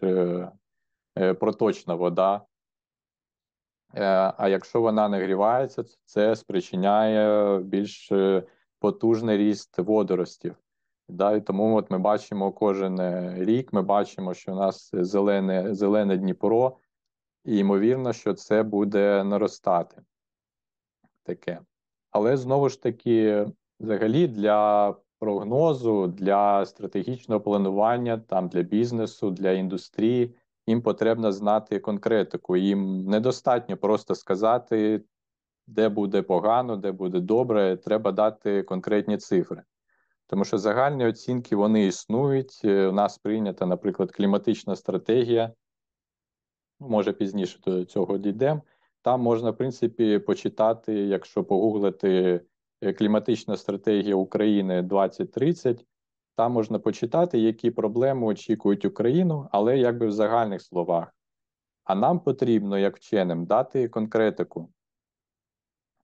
проточна 1.39 1.95
вода. 1.95 2.45
Е, 3.95 4.33
а 4.37 4.47
якщо 4.47 4.81
вона 4.81 5.09
нагрівається, 5.09 5.83
це 6.05 6.35
спричиняє 6.35 7.57
більш 7.59 8.11
е, 8.11 8.43
потужний 8.79 9.37
ріст 9.37 9.77
водоростів. 9.77 10.55
Да, 11.09 11.35
І 11.35 11.41
тому 11.41 11.75
от 11.75 11.91
ми 11.91 11.97
бачимо 11.97 12.51
кожен 12.51 12.99
рік, 13.43 13.73
ми 13.73 13.81
бачимо, 13.81 14.33
що 14.33 14.53
у 14.53 14.55
нас 14.55 14.89
зелене 14.93 15.75
зелене 15.75 16.17
Дніпро, 16.17 16.77
і 17.45 17.57
ймовірно, 17.57 18.13
що 18.13 18.33
це 18.33 18.63
буде 18.63 19.23
наростати 19.23 20.01
таке. 21.23 21.59
Але 22.11 22.37
знову 22.37 22.69
ж 22.69 22.81
таки, 22.81 23.47
взагалі, 23.79 24.27
для 24.27 24.95
прогнозу, 25.19 26.07
для 26.07 26.65
стратегічного 26.65 27.41
планування, 27.41 28.17
там 28.17 28.47
для 28.47 28.61
бізнесу, 28.61 29.31
для 29.31 29.51
індустрії, 29.51 30.35
їм 30.67 30.81
потрібно 30.81 31.31
знати 31.31 31.79
конкретику. 31.79 32.57
Їм 32.57 33.05
недостатньо 33.05 33.77
просто 33.77 34.15
сказати, 34.15 35.01
де 35.67 35.89
буде 35.89 36.21
погано, 36.21 36.77
де 36.77 36.91
буде 36.91 37.19
добре. 37.19 37.77
Треба 37.77 38.11
дати 38.11 38.63
конкретні 38.63 39.17
цифри. 39.17 39.63
Тому 40.27 40.45
що 40.45 40.57
загальні 40.57 41.05
оцінки 41.05 41.55
вони 41.55 41.85
існують. 41.85 42.61
У 42.65 42.91
нас 42.91 43.17
прийнята, 43.17 43.65
наприклад, 43.65 44.11
кліматична 44.11 44.75
стратегія. 44.75 45.53
Може 46.79 47.13
пізніше 47.13 47.59
до 47.65 47.85
цього 47.85 48.17
дійдемо. 48.17 48.61
Там 49.01 49.21
можна, 49.21 49.51
в 49.51 49.57
принципі, 49.57 50.19
почитати, 50.19 50.93
якщо 50.93 51.43
погуглити 51.43 52.41
е, 52.81 52.93
кліматична 52.93 53.57
стратегія 53.57 54.15
України 54.15 54.81
2030, 54.81 55.85
там 56.37 56.51
можна 56.51 56.79
почитати, 56.79 57.39
які 57.39 57.71
проблеми 57.71 58.27
очікують 58.27 58.85
Україну, 58.85 59.49
але 59.51 59.77
якби 59.77 60.07
в 60.07 60.11
загальних 60.11 60.61
словах. 60.61 61.15
А 61.83 61.95
нам 61.95 62.19
потрібно, 62.19 62.77
як 62.77 62.97
вченим, 62.97 63.45
дати 63.45 63.89
конкретику. 63.89 64.69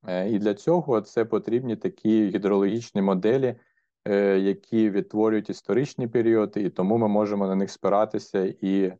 Е, 0.07 0.29
і 0.29 0.39
для 0.39 0.53
цього 0.53 1.01
це 1.01 1.25
потрібні 1.25 1.75
такі 1.75 2.27
гідрологічні 2.27 3.01
моделі, 3.01 3.55
е, 4.05 4.39
які 4.39 4.89
відтворюють 4.89 5.49
історичні 5.49 6.07
періоди, 6.07 6.61
і 6.61 6.69
тому 6.69 6.97
ми 6.97 7.07
можемо 7.07 7.47
на 7.47 7.55
них 7.55 7.71
спиратися 7.71 8.53
і 8.61 8.93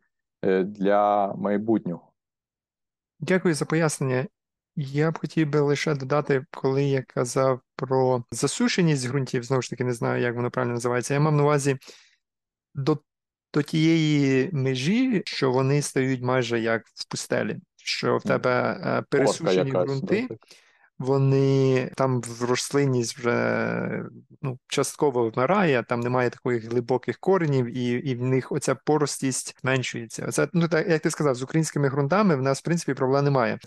для 0.64 1.34
майбутнього. 1.34 2.12
Дякую 3.20 3.54
за 3.54 3.66
пояснення. 3.66 4.28
Я 4.76 5.12
б 5.12 5.18
хотів 5.20 5.50
би 5.50 5.60
лише 5.60 5.96
додати, 5.96 6.46
коли 6.52 6.84
я 6.84 7.02
казав 7.02 7.62
про 7.76 8.24
засушеність 8.32 9.08
ґрунтів, 9.08 9.44
знову 9.44 9.62
ж 9.62 9.70
таки, 9.70 9.84
не 9.84 9.94
знаю, 9.94 10.22
як 10.22 10.36
воно 10.36 10.52
правильно 10.52 10.74
називається. 10.74 11.14
Я 11.14 11.20
мав 11.20 11.34
на 11.34 11.44
увазі 11.44 11.78
до 12.76 13.00
до 13.54 13.62
тієї 13.62 14.50
межі, 14.54 15.22
що 15.26 15.52
вони 15.52 15.82
стають 15.82 16.22
майже 16.22 16.60
як 16.60 16.88
в 16.94 17.06
пустелі, 17.06 17.58
що 17.76 18.18
в 18.18 18.24
тебе 18.24 18.82
е, 18.84 19.04
пересушені 19.10 19.72
ґрунти, 19.72 20.28
вони 21.00 21.92
там 21.96 22.22
в 22.22 22.44
рослинність 22.44 23.18
вже 23.18 24.06
ну, 24.42 24.60
частково 24.68 25.30
вмирає, 25.30 25.84
там 25.90 26.00
немає 26.00 26.30
таких 26.30 26.72
глибоких 26.72 27.20
коренів, 27.20 27.78
і 27.78 27.92
і 27.92 28.16
в 28.16 28.22
них 28.22 28.52
оця 28.52 28.76
поростість 28.76 29.56
зменшується. 29.62 30.26
Оце, 30.28 30.48
ну 30.54 30.68
так 30.68 30.90
як 30.90 31.02
ти 31.02 31.10
сказав, 31.10 31.36
з 31.36 31.44
українськими 31.44 31.90
ґрунтами 31.90 32.36
в 32.36 32.42
нас 32.42 32.60
в 32.60 32.64
принципі 32.64 32.94
проблем 32.94 33.26
немає. 33.26 33.60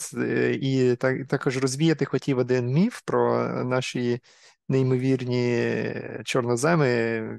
І 0.53 0.97
так 1.01 1.27
також 1.27 1.57
розвіяти 1.57 2.05
хотів 2.05 2.39
один 2.39 2.67
міф 2.67 3.01
про 3.05 3.49
наші 3.65 4.21
неймовірні 4.69 5.95
чорноземи, 6.25 6.87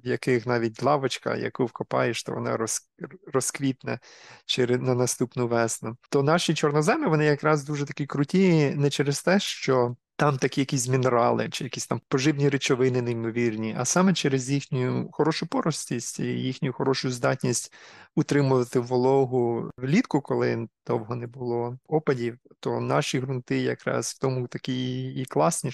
в 0.04 0.08
яких 0.08 0.46
навіть 0.46 0.84
лавочка, 0.84 1.36
яку 1.36 1.66
вкопаєш, 1.66 2.24
то 2.24 2.32
вона 2.34 2.58
роз, 2.58 2.90
розквітне 3.34 4.00
через 4.46 4.82
на 4.82 4.96
наступну 4.96 5.48
весну. 5.48 5.98
То 6.10 6.24
наші 6.24 6.54
чорноземи 6.54 7.08
вони 7.08 7.26
якраз 7.26 7.64
дуже 7.64 7.86
такі 7.86 8.06
круті, 8.06 8.74
не 8.76 8.90
через 8.90 9.24
те, 9.24 9.40
що. 9.40 9.96
Там 10.20 10.38
такі 10.38 10.62
якісь 10.62 10.88
мінерали 10.88 11.50
чи 11.50 11.64
якісь 11.64 11.88
там 11.88 12.02
поживні 12.08 12.50
речовини 12.50 13.02
неймовірні, 13.02 13.76
а 13.80 13.86
саме 13.86 14.14
через 14.14 14.50
їхню 14.50 15.10
хорошу 15.12 15.48
поростість 15.48 16.20
і 16.20 16.24
їхню 16.24 16.74
хорошу 16.74 17.12
здатність 17.12 17.74
утримувати 18.16 18.80
вологу 18.80 19.72
влітку, 19.78 20.22
коли 20.22 20.68
довго 20.88 21.16
не 21.16 21.28
було 21.28 21.78
опадів, 21.88 22.38
то 22.60 22.80
наші 22.80 23.20
ґрунти 23.20 23.58
якраз 23.58 24.08
в 24.08 24.20
тому 24.20 24.48
такі 24.48 25.04
і 25.04 25.26
класні, 25.26 25.72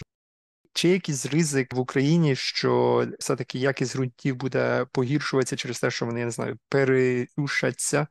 чи 0.73 0.89
якийсь 0.89 1.25
ризик 1.25 1.73
в 1.73 1.79
Україні, 1.79 2.35
що 2.35 3.05
все-таки 3.19 3.59
якість 3.59 3.95
ґрунтів 3.95 4.35
буде 4.35 4.85
погіршуватися 4.91 5.55
через 5.55 5.79
те, 5.79 5.91
що 5.91 6.05
вони, 6.05 6.19
я 6.19 6.25
не 6.25 6.31
знаю, 6.31 6.57
пересушаться, 6.69 8.07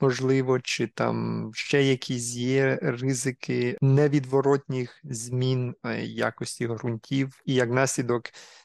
можливо, 0.00 0.60
чи 0.60 0.86
там 0.86 1.50
ще 1.54 1.82
якісь 1.82 2.36
є 2.36 2.78
ризики 2.82 3.78
невідворотніх 3.80 5.00
змін 5.04 5.74
е, 5.84 6.04
якості 6.04 6.66
ґрунтів 6.66 7.42
і 7.46 7.54
як 7.54 7.70
наслідок 7.70 8.22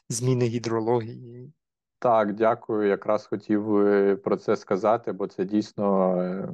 зміни 0.08 0.44
гідрології? 0.44 1.52
Так, 1.98 2.34
дякую. 2.34 2.88
Якраз 2.88 3.26
хотів 3.26 3.76
е, 3.78 4.16
про 4.16 4.36
це 4.36 4.56
сказати, 4.56 5.12
бо 5.12 5.26
це 5.26 5.44
дійсно 5.44 6.16
е, 6.22 6.48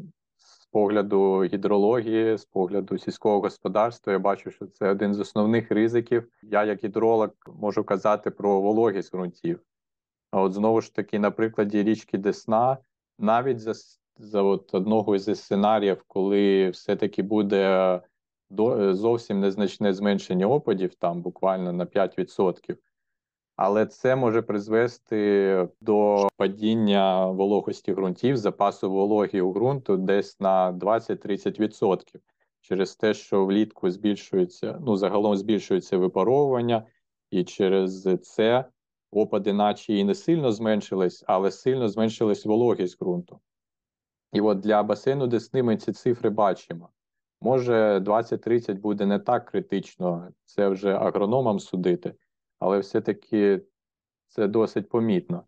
погляду 0.72 1.44
гідрології, 1.44 2.38
з 2.38 2.44
погляду 2.44 2.98
сільського 2.98 3.40
господарства, 3.40 4.12
я 4.12 4.18
бачу, 4.18 4.50
що 4.50 4.66
це 4.66 4.90
один 4.90 5.14
з 5.14 5.20
основних 5.20 5.70
ризиків. 5.70 6.28
Я, 6.42 6.64
як 6.64 6.84
гідролог, 6.84 7.28
можу 7.46 7.84
казати 7.84 8.30
про 8.30 8.60
вологість 8.60 9.12
ґрунтів. 9.12 9.60
А 10.30 10.40
от 10.40 10.52
знову 10.52 10.80
ж 10.80 10.94
таки, 10.94 11.18
на 11.18 11.30
прикладі 11.30 11.82
річки 11.82 12.18
Десна, 12.18 12.78
навіть 13.18 13.60
за 13.60 13.72
за 14.16 14.42
от 14.42 14.74
одного 14.74 15.18
зі 15.18 15.34
сценаріїв, 15.34 16.04
коли 16.06 16.70
все-таки 16.70 17.22
буде 17.22 18.00
до, 18.50 18.94
зовсім 18.94 19.40
незначне 19.40 19.94
зменшення 19.94 20.46
опадів, 20.46 20.94
там 20.94 21.22
буквально 21.22 21.72
на 21.72 21.86
5%, 21.86 22.76
але 23.64 23.86
це 23.86 24.16
може 24.16 24.42
призвести 24.42 25.68
до 25.80 26.28
падіння 26.36 27.26
вологості 27.26 27.92
ґрунтів, 27.92 28.36
запасу 28.36 28.90
вологі 28.90 29.40
у 29.40 29.52
ґрунту 29.52 29.96
десь 29.96 30.40
на 30.40 30.72
20-30%. 30.72 32.16
Через 32.60 32.96
те, 32.96 33.14
що 33.14 33.46
влітку 33.46 33.90
збільшується, 33.90 34.78
ну 34.80 34.96
загалом 34.96 35.36
збільшується 35.36 35.98
випаровування, 35.98 36.86
і 37.30 37.44
через 37.44 38.08
це 38.22 38.64
опади, 39.10 39.52
наче 39.52 39.94
і 39.94 40.04
не 40.04 40.14
сильно 40.14 40.52
зменшились, 40.52 41.24
але 41.26 41.50
сильно 41.50 41.88
зменшилась 41.88 42.44
вологість 42.44 43.00
ґрунту. 43.00 43.40
І 44.32 44.40
от 44.40 44.60
для 44.60 44.82
басейну 44.82 45.26
Десни 45.26 45.62
ми 45.62 45.76
ці 45.76 45.92
цифри 45.92 46.30
бачимо. 46.30 46.88
Може, 47.40 47.98
20-30 47.98 48.74
буде 48.74 49.06
не 49.06 49.18
так 49.18 49.44
критично, 49.44 50.28
це 50.44 50.68
вже 50.68 50.94
агрономам 50.94 51.60
судити 51.60 52.14
але 52.62 52.78
все-таки 52.78 53.62
це 54.28 54.48
досить 54.48 54.88
помітно. 54.88 55.44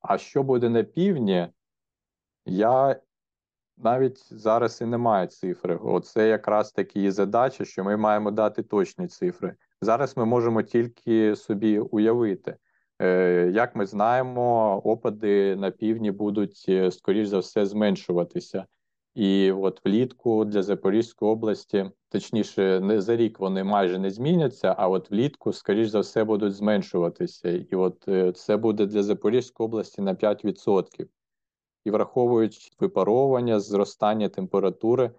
А 0.00 0.18
що 0.18 0.42
буде 0.42 0.68
на 0.68 0.82
півдні, 0.82 1.48
я 2.46 3.00
навіть 3.76 4.34
зараз 4.34 4.80
і 4.80 4.84
не 4.84 4.98
маю 4.98 5.26
цифри. 5.26 5.76
Оце 5.82 6.28
якраз 6.28 6.72
такі 6.72 7.02
і 7.02 7.10
задача, 7.10 7.64
що 7.64 7.84
ми 7.84 7.96
маємо 7.96 8.30
дати 8.30 8.62
точні 8.62 9.08
цифри. 9.08 9.54
Зараз 9.80 10.16
ми 10.16 10.24
можемо 10.24 10.62
тільки 10.62 11.36
собі 11.36 11.78
уявити. 11.78 12.56
Е, 13.02 13.50
як 13.54 13.76
ми 13.76 13.86
знаємо, 13.86 14.76
опади 14.84 15.56
на 15.56 15.70
півдні 15.70 16.10
будуть, 16.10 16.64
е, 16.68 16.90
скоріш 16.90 17.28
за 17.28 17.38
все, 17.38 17.66
зменшуватися. 17.66 18.66
І 19.14 19.52
от 19.52 19.84
влітку 19.84 20.44
для 20.44 20.62
Запорізької 20.62 21.32
області, 21.32 21.90
точніше, 22.10 22.80
не 22.80 23.00
за 23.00 23.16
рік 23.16 23.40
вони 23.40 23.64
майже 23.64 23.98
не 23.98 24.10
зміняться, 24.10 24.74
а 24.78 24.88
от 24.88 25.10
влітку, 25.10 25.52
скоріш 25.52 25.88
за 25.88 26.00
все, 26.00 26.24
будуть 26.24 26.54
зменшуватися. 26.54 27.50
І 27.50 27.74
от 27.74 28.08
е, 28.08 28.32
це 28.32 28.56
буде 28.56 28.86
для 28.86 29.02
Запорізької 29.02 29.64
області 29.64 30.02
на 30.02 30.14
5%. 30.14 31.06
І 31.84 31.90
враховуючи 31.90 32.70
випаровування, 32.80 33.60
зростання 33.60 34.28
температури, 34.28 35.10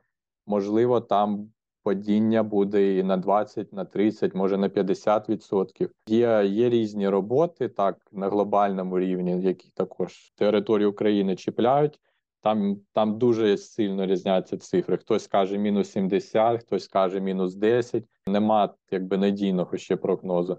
можливо, 0.48 1.02
там 1.02 1.52
падіння 1.84 2.44
буде 2.44 2.98
і 2.98 3.04
на 3.04 3.18
20, 3.18 3.74
на 3.74 3.86
30, 3.86 4.36
може 4.36 4.58
на 4.58 4.70
50%. 4.70 5.90
Є 6.08 6.46
є 6.46 6.70
різні 6.70 7.10
роботи 7.10 7.70
так 7.70 8.08
на 8.12 8.30
глобальному 8.30 9.00
рівні, 9.00 9.42
які 9.42 9.70
також 9.70 10.32
територію 10.36 10.90
України 10.92 11.36
чіпляють. 11.36 12.00
Там 12.42 12.78
там 12.94 13.18
дуже 13.18 13.58
сильно 13.58 14.06
різняться 14.06 14.58
цифри. 14.58 14.98
Хтось 14.98 15.28
каже 15.28 15.58
мінус 15.58 15.92
70, 15.92 16.62
хтось 16.62 16.88
каже 16.88 17.20
мінус 17.20 17.56
10. 17.56 18.04
Нема 18.28 18.74
якби 18.92 19.18
надійного 19.18 19.78
ще 19.78 19.96
прогнозу. 19.96 20.58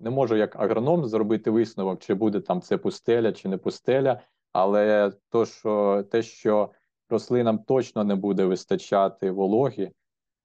Не 0.00 0.10
можу 0.10 0.36
як 0.36 0.56
агроном 0.56 1.06
зробити 1.06 1.50
висновок, 1.50 2.00
чи 2.00 2.14
буде 2.14 2.40
там 2.40 2.60
це 2.60 2.78
пустеля, 2.78 3.32
чи 3.32 3.48
не 3.48 3.56
пустеля, 3.56 4.20
але 4.52 5.12
то, 5.28 5.46
що 5.46 6.04
те, 6.10 6.22
що 6.22 6.70
рослинам 7.10 7.58
точно 7.58 8.04
не 8.04 8.14
буде 8.14 8.44
вистачати 8.44 9.30
вологі 9.30 9.90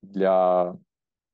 для 0.01 0.75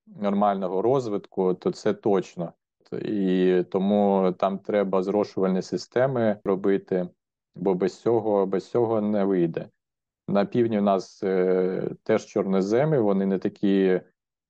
нормального 0.05 0.81
розвитку, 0.81 1.53
то 1.53 1.71
це 1.71 1.93
точно. 1.93 2.53
І 3.01 3.63
тому 3.71 4.33
там 4.37 4.59
треба 4.59 5.03
зрошувальні 5.03 5.61
системи 5.61 6.39
робити 6.43 7.09
бо 7.55 7.73
без 7.73 8.01
цього 8.01 8.45
без 8.45 8.69
цього 8.69 9.01
не 9.01 9.23
вийде. 9.23 9.67
На 10.27 10.45
півдні 10.45 10.79
в 10.79 10.81
нас 10.81 11.23
е, 11.23 11.89
теж 12.03 12.25
чорноземи, 12.25 12.99
вони 12.99 13.25
не 13.25 13.39
такі 13.39 13.83
е, 13.85 14.01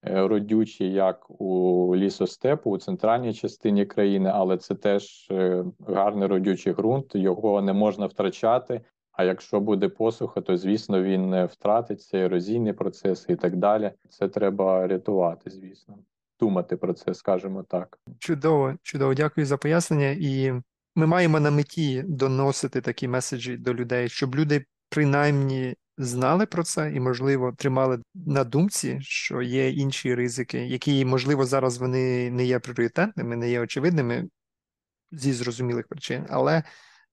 родючі, 0.04 0.92
як 0.92 1.42
у 1.42 1.96
лісостепу, 1.96 2.72
у 2.72 2.78
центральній 2.78 3.34
частині 3.34 3.86
країни, 3.86 4.32
але 4.34 4.58
це 4.58 4.76
теж 4.76 5.28
е, 5.32 5.66
гарний 5.88 6.28
родючий 6.28 6.74
ґрунт, 6.74 7.16
його 7.16 7.62
не 7.62 7.74
можна 7.74 8.06
втрачати. 8.06 8.82
А 9.12 9.24
якщо 9.24 9.60
буде 9.60 9.90
посуха, 9.90 10.42
то 10.42 10.58
звісно 10.58 11.04
він 11.04 11.46
втратиться, 11.46 12.18
ерозійні 12.18 12.74
процеси 12.74 13.34
і 13.34 13.36
так 13.36 13.56
далі. 13.56 13.92
Це 14.10 14.28
треба 14.28 14.88
рятувати, 14.88 15.50
звісно, 15.50 15.98
думати 16.40 16.78
про 16.78 16.94
це, 16.94 17.14
скажімо 17.14 17.64
так. 17.64 18.00
Чудово, 18.20 18.74
чудово, 18.82 19.14
дякую 19.14 19.46
за 19.46 19.58
пояснення. 19.58 20.10
І 20.20 20.54
ми 20.96 21.08
маємо 21.08 21.40
на 21.40 21.52
меті 21.52 22.04
доносити 22.08 22.82
такі 22.82 23.08
меседжі 23.08 23.58
до 23.58 23.74
людей, 23.74 24.10
щоб 24.10 24.36
люди 24.36 24.66
принаймні 24.90 25.76
знали 25.98 26.46
про 26.46 26.64
це 26.64 26.92
і, 26.96 27.00
можливо, 27.00 27.54
тримали 27.58 28.00
на 28.14 28.44
думці, 28.44 29.00
що 29.02 29.42
є 29.42 29.70
інші 29.70 30.16
ризики, 30.16 30.58
які, 30.58 31.06
можливо, 31.06 31.46
зараз 31.46 31.78
вони 31.78 32.32
не 32.32 32.46
є 32.46 32.60
пріоритетними, 32.60 33.36
не 33.36 33.50
є 33.50 33.60
очевидними 33.60 34.30
зі 35.12 35.34
зрозумілих 35.34 35.88
причин, 35.88 36.26
але 36.30 36.64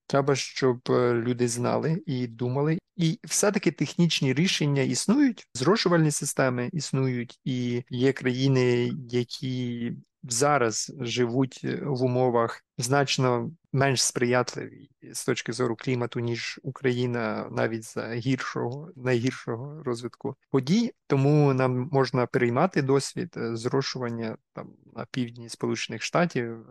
треба, 0.07 0.35
щоб 0.35 0.79
е, 0.89 1.13
люди 1.13 1.47
знали 1.47 2.03
і 2.05 2.27
думали. 2.27 2.79
І 2.95 3.19
все-таки 3.23 3.71
технічні 3.71 4.33
рішення 4.33 4.81
існують, 4.81 5.47
зрошувальні 5.53 6.11
системи 6.11 6.69
існують, 6.73 7.39
і 7.43 7.83
є 7.89 8.13
країни, 8.13 8.91
які 9.09 9.93
зараз 10.23 10.93
живуть 10.99 11.61
е, 11.63 11.81
в 11.83 12.03
умовах 12.03 12.63
значно 12.77 13.51
менш 13.73 14.03
сприятливі 14.03 14.89
з 15.11 15.25
точки 15.25 15.53
зору 15.53 15.75
клімату, 15.75 16.19
ніж 16.19 16.59
Україна, 16.63 17.47
навіть 17.51 17.83
за 17.83 18.13
гіршого, 18.13 18.91
найгіршого 18.95 19.83
розвитку 19.83 20.35
подій. 20.49 20.93
Тому 21.07 21.53
нам 21.53 21.89
можна 21.91 22.25
переймати 22.25 22.81
досвід 22.81 23.33
е, 23.37 23.55
зрошування 23.55 24.37
там 24.53 24.69
на 24.95 25.05
півдні 25.05 25.49
Сполучених 25.49 26.03
Штатів. 26.03 26.65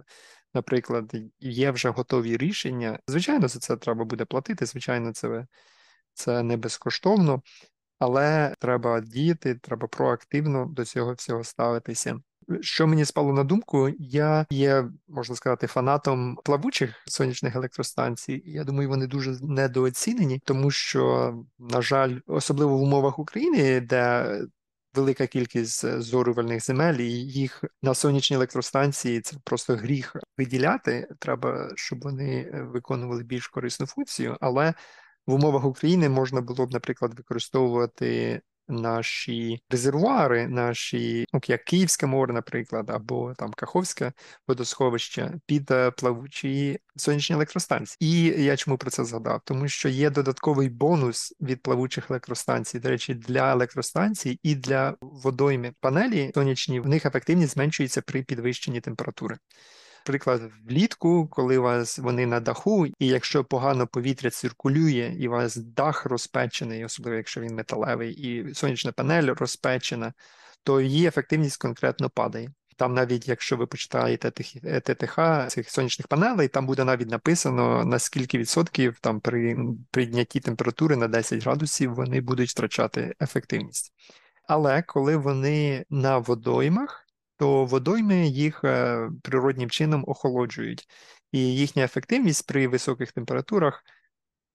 Наприклад, 0.54 1.14
є 1.40 1.70
вже 1.70 1.88
готові 1.88 2.36
рішення. 2.36 2.98
Звичайно, 3.06 3.48
за 3.48 3.58
це 3.58 3.76
треба 3.76 4.04
буде 4.04 4.24
платити. 4.24 4.66
Звичайно, 4.66 5.12
це 5.12 5.46
це 6.14 6.42
не 6.42 6.56
безкоштовно, 6.56 7.42
але 7.98 8.54
треба 8.58 9.00
діяти, 9.00 9.54
треба 9.54 9.88
проактивно 9.88 10.66
до 10.66 10.84
цього 10.84 11.12
всього 11.12 11.44
ставитися. 11.44 12.20
Що 12.60 12.86
мені 12.86 13.04
спало 13.04 13.32
на 13.32 13.44
думку, 13.44 13.90
я 13.98 14.46
є, 14.50 14.84
можна 15.08 15.36
сказати, 15.36 15.66
фанатом 15.66 16.38
плавучих 16.44 16.94
сонячних 17.06 17.56
електростанцій. 17.56 18.42
Я 18.46 18.64
думаю, 18.64 18.88
вони 18.88 19.06
дуже 19.06 19.38
недооцінені, 19.42 20.40
тому 20.44 20.70
що, 20.70 21.34
на 21.58 21.82
жаль, 21.82 22.18
особливо 22.26 22.78
в 22.78 22.82
умовах 22.82 23.18
України, 23.18 23.80
де 23.80 24.26
велика 24.94 25.26
кількість 25.26 26.00
зорювальних 26.00 26.64
земель, 26.64 26.94
і 26.94 27.12
їх 27.12 27.64
на 27.82 27.94
сонячні 27.94 28.36
електростанції 28.36 29.20
це 29.20 29.36
просто 29.44 29.76
гріх 29.76 30.16
виділяти. 30.38 31.08
Треба, 31.18 31.72
щоб 31.76 32.02
вони 32.02 32.50
виконували 32.52 33.24
більш 33.24 33.48
корисну 33.48 33.86
функцію, 33.86 34.36
але 34.40 34.74
в 35.26 35.32
умовах 35.32 35.64
України 35.64 36.08
можна 36.08 36.40
було 36.40 36.66
б, 36.66 36.72
наприклад, 36.72 37.14
використовувати 37.14 38.40
наші 38.70 39.62
резервуари, 39.70 40.48
наші, 40.48 41.24
ну, 41.32 41.40
як 41.46 41.64
Київське 41.64 42.06
море, 42.06 42.32
наприклад, 42.32 42.90
або 42.90 43.34
там 43.34 43.52
Каховське 43.52 44.12
водосховище 44.48 45.32
під 45.46 45.70
е, 45.70 45.90
плавучі 45.90 46.78
сонячні 46.96 47.34
електростанції. 47.34 47.96
І 48.00 48.44
я 48.44 48.56
чому 48.56 48.78
про 48.78 48.90
це 48.90 49.04
згадав? 49.04 49.40
Тому 49.44 49.68
що 49.68 49.88
є 49.88 50.10
додатковий 50.10 50.68
бонус 50.68 51.34
від 51.40 51.62
плавучих 51.62 52.10
електростанцій, 52.10 52.80
до 52.80 52.88
речі, 52.88 53.14
для 53.14 53.52
електростанцій 53.52 54.38
і 54.42 54.54
для 54.54 54.96
водойми 55.00 55.72
панелі 55.80 56.30
сонячні 56.34 56.80
в 56.80 56.88
них 56.88 57.06
ефективність 57.06 57.54
зменшується 57.54 58.02
при 58.02 58.22
підвищенні 58.22 58.80
температури. 58.80 59.38
Приклад 60.04 60.42
влітку, 60.68 61.28
коли 61.28 61.58
вас 61.58 61.98
вони 61.98 62.26
на 62.26 62.40
даху, 62.40 62.86
і 62.86 63.06
якщо 63.06 63.44
погано 63.44 63.86
повітря 63.86 64.30
циркулює, 64.30 65.16
і 65.18 65.28
у 65.28 65.30
вас 65.30 65.56
дах 65.56 66.06
розпечений, 66.06 66.84
особливо 66.84 67.16
якщо 67.16 67.40
він 67.40 67.54
металевий, 67.54 68.12
і 68.12 68.54
сонячна 68.54 68.92
панель 68.92 69.34
розпечена, 69.34 70.12
то 70.62 70.80
її 70.80 71.06
ефективність 71.06 71.62
конкретно 71.62 72.10
падає. 72.10 72.52
Там, 72.76 72.94
навіть 72.94 73.28
якщо 73.28 73.56
ви 73.56 73.66
почитаєте 73.66 74.30
ТТХ 74.80 75.18
цих 75.48 75.70
сонячних 75.70 76.08
панелей, 76.08 76.48
там 76.48 76.66
буде 76.66 76.84
навіть 76.84 77.10
написано 77.10 77.84
на 77.84 77.98
скільки 77.98 78.38
відсотків 78.38 78.98
там 79.00 79.20
при 79.20 79.56
піднятті 79.90 80.40
температури 80.40 80.96
на 80.96 81.08
10 81.08 81.42
градусів 81.42 81.94
вони 81.94 82.20
будуть 82.20 82.50
втрачати 82.50 83.14
ефективність. 83.20 83.92
Але 84.48 84.82
коли 84.82 85.16
вони 85.16 85.84
на 85.90 86.18
водоймах, 86.18 87.06
то 87.40 87.64
водойми 87.64 88.26
їх 88.26 88.64
е, 88.64 89.08
природнім 89.22 89.70
чином 89.70 90.04
охолоджують, 90.06 90.88
і 91.32 91.38
їхня 91.38 91.84
ефективність 91.84 92.46
при 92.46 92.68
високих 92.68 93.12
температурах 93.12 93.84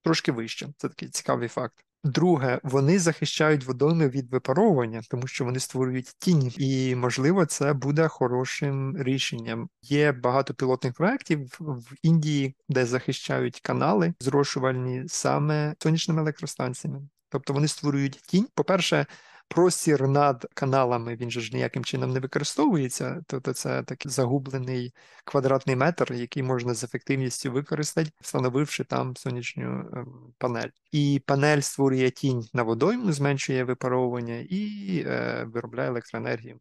трошки 0.03 0.31
вища. 0.31 0.67
Це 0.77 0.89
такий 0.89 1.09
цікавий 1.09 1.47
факт. 1.47 1.75
Друге, 2.03 2.59
вони 2.63 2.99
захищають 2.99 3.63
водойми 3.63 4.09
від 4.09 4.31
випаровування, 4.31 5.01
тому 5.09 5.27
що 5.27 5.45
вони 5.45 5.59
створюють 5.59 6.13
тінь, 6.19 6.53
і 6.57 6.95
можливо 6.95 7.45
це 7.45 7.73
буде 7.73 8.07
хорошим 8.07 9.03
рішенням. 9.03 9.69
Є 9.81 10.11
багато 10.11 10.53
пілотних 10.53 10.93
проєктів 10.93 11.57
в 11.59 11.93
Індії, 12.03 12.55
де 12.69 12.85
захищають 12.85 13.59
канали 13.59 14.13
зрошувальні 14.19 15.03
саме 15.07 15.75
сонячними 15.79 16.21
електростанціями. 16.21 17.01
Тобто 17.29 17.53
вони 17.53 17.67
створюють 17.67 18.21
тінь. 18.27 18.47
По-перше, 18.55 19.05
простір 19.47 20.07
над 20.07 20.47
каналами 20.53 21.15
він 21.15 21.31
же 21.31 21.41
ж 21.41 21.53
ніяким 21.53 21.85
чином 21.85 22.11
не 22.11 22.19
використовується, 22.19 23.23
тобто 23.27 23.53
це 23.53 23.83
такий 23.83 24.11
загублений 24.11 24.93
квадратний 25.25 25.75
метр, 25.75 26.13
який 26.13 26.43
можна 26.43 26.73
з 26.73 26.83
ефективністю 26.83 27.51
використати, 27.51 28.11
встановивши 28.21 28.83
там 28.83 29.15
сонячну 29.15 29.63
ем, 29.63 30.33
панель. 30.37 30.69
І 30.91 31.21
панель 31.25 31.59
створює 31.59 32.09
тінь 32.09 32.47
на 32.53 32.63
водойму, 32.63 33.11
зменшує 33.11 33.63
випаровування 33.63 34.45
і 34.49 35.03
е, 35.07 35.43
виробляє 35.47 35.89
електроенергію. 35.89 36.59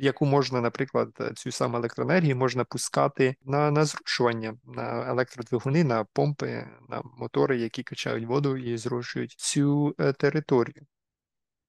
Яку 0.00 0.26
можна, 0.26 0.60
наприклад, 0.60 1.32
цю 1.34 1.52
саму 1.52 1.76
електроенергію 1.76 2.36
можна 2.36 2.64
пускати 2.64 3.36
на 3.44 3.70
на 3.70 3.84
зрушування, 3.84 4.54
на 4.64 5.08
електродвигуни, 5.10 5.84
на 5.84 6.04
помпи, 6.04 6.68
на 6.88 7.02
мотори, 7.18 7.58
які 7.58 7.82
качають 7.82 8.26
воду 8.26 8.56
і 8.56 8.76
зрушують 8.76 9.30
цю 9.30 9.94
е, 9.98 10.12
територію. 10.12 10.86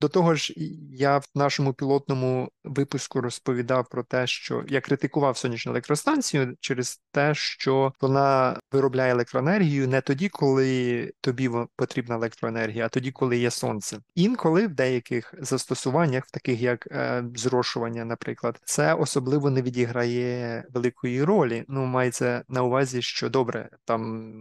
До 0.01 0.07
того 0.07 0.35
ж, 0.35 0.53
я 0.91 1.17
в 1.17 1.25
нашому 1.35 1.73
пілотному 1.73 2.51
випуску 2.63 3.21
розповідав 3.21 3.89
про 3.89 4.03
те, 4.03 4.27
що 4.27 4.63
я 4.67 4.81
критикував 4.81 5.37
сонячну 5.37 5.71
електростанцію 5.71 6.55
через 6.59 7.01
те, 7.11 7.35
що 7.35 7.93
вона 8.01 8.59
виробляє 8.71 9.11
електроенергію 9.11 9.87
не 9.87 10.01
тоді, 10.01 10.29
коли 10.29 11.11
тобі 11.21 11.49
потрібна 11.75 12.15
електроенергія, 12.15 12.85
а 12.85 12.89
тоді, 12.89 13.11
коли 13.11 13.37
є 13.37 13.51
сонце. 13.51 13.99
Інколи 14.15 14.67
в 14.67 14.73
деяких 14.73 15.33
застосуваннях, 15.39 16.27
таких 16.27 16.61
як 16.61 16.87
е, 16.91 17.23
зрошування, 17.35 18.05
наприклад, 18.05 18.59
це 18.65 18.93
особливо 18.93 19.49
не 19.49 19.61
відіграє 19.61 20.63
великої 20.73 21.23
ролі. 21.23 21.65
Ну, 21.67 21.85
мається 21.85 22.43
на 22.49 22.63
увазі, 22.63 23.01
що 23.01 23.29
добре 23.29 23.69
там. 23.85 24.33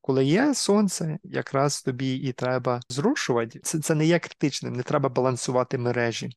Коли 0.00 0.24
є 0.24 0.54
сонце, 0.54 1.18
якраз 1.24 1.82
тобі 1.82 2.14
і 2.14 2.32
треба 2.32 2.80
зрушувати. 2.88 3.58
Це 3.58 3.80
це 3.80 3.94
не 3.94 4.06
є 4.06 4.18
критичним, 4.18 4.72
не 4.72 4.82
треба 4.82 5.08
балансувати 5.08 5.78
мережі. 5.78 6.30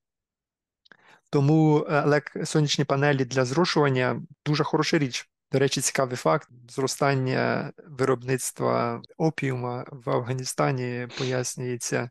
Тому 1.29 1.87
е, 1.89 2.21
сонячні 2.45 2.85
панелі 2.85 3.25
для 3.25 3.45
зрушування 3.45 4.21
дуже 4.45 4.63
хороша 4.63 4.97
річ. 4.97 5.29
До 5.51 5.59
речі, 5.59 5.81
цікавий 5.81 6.17
факт: 6.17 6.49
зростання 6.69 7.71
виробництва 7.87 9.01
опіума 9.17 9.85
в 9.91 10.09
Афганістані 10.09 11.07
пояснюється 11.17 12.09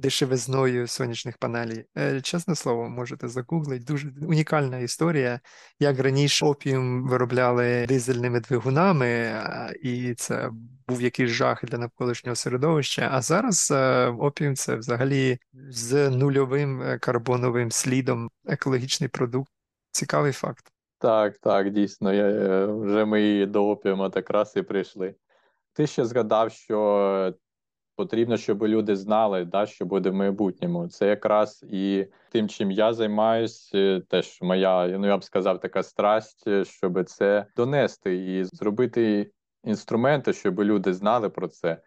дешевизною 0.00 0.86
сонячних 0.86 1.38
панелей. 1.38 1.84
Е, 1.98 2.20
чесне 2.20 2.54
слово, 2.54 2.88
можете 2.88 3.28
загуглити. 3.28 3.84
Дуже 3.84 4.12
унікальна 4.28 4.78
історія. 4.78 5.40
Як 5.80 6.00
раніше 6.00 6.46
опіум 6.46 7.08
виробляли 7.08 7.86
дизельними 7.88 8.40
двигунами, 8.40 9.42
і 9.82 10.14
це 10.14 10.50
був 10.88 11.02
якийсь 11.02 11.30
жах 11.30 11.64
для 11.64 11.78
навколишнього 11.78 12.36
середовища. 12.36 13.08
А 13.12 13.22
зараз 13.22 13.70
е, 13.70 14.06
опіум 14.06 14.56
це 14.56 14.76
взагалі 14.76 15.38
з 15.70 16.10
нульовим 16.10 16.82
е, 16.82 16.98
карбоновим 16.98 17.70
слідом 17.70 18.30
екологічний 18.46 19.08
продукт. 19.08 19.52
Цікавий 19.90 20.32
факт. 20.32 20.72
Так, 20.98 21.38
так, 21.38 21.70
дійсно. 21.70 22.12
Я, 22.12 22.66
Вже 22.66 23.04
ми 23.04 23.46
до 23.46 23.68
опіума 23.68 24.10
так 24.10 24.30
раз 24.30 24.52
і 24.56 24.62
прийшли. 24.62 25.14
Ти 25.72 25.86
ще 25.86 26.04
згадав, 26.04 26.52
що 26.52 27.34
потрібно, 28.00 28.36
щоб 28.36 28.62
люди 28.62 28.96
знали, 28.96 29.44
да, 29.44 29.66
що 29.66 29.84
буде 29.84 30.10
в 30.10 30.14
майбутньому. 30.14 30.88
Це 30.88 31.06
якраз 31.06 31.64
і 31.70 32.06
тим, 32.30 32.48
чим 32.48 32.70
я 32.70 32.92
займаюсь, 32.92 33.70
е, 33.74 34.02
теж 34.08 34.38
моя, 34.42 34.88
ну 34.88 35.06
я 35.06 35.16
б 35.16 35.24
сказав, 35.24 35.60
така 35.60 35.82
страсть, 35.82 36.46
е, 36.46 36.64
щоб 36.64 37.04
це 37.04 37.46
донести 37.56 38.16
і 38.16 38.44
зробити 38.44 39.30
інструменти, 39.64 40.32
щоб 40.32 40.60
люди 40.60 40.94
знали 40.94 41.28
про 41.28 41.48
це. 41.48 41.82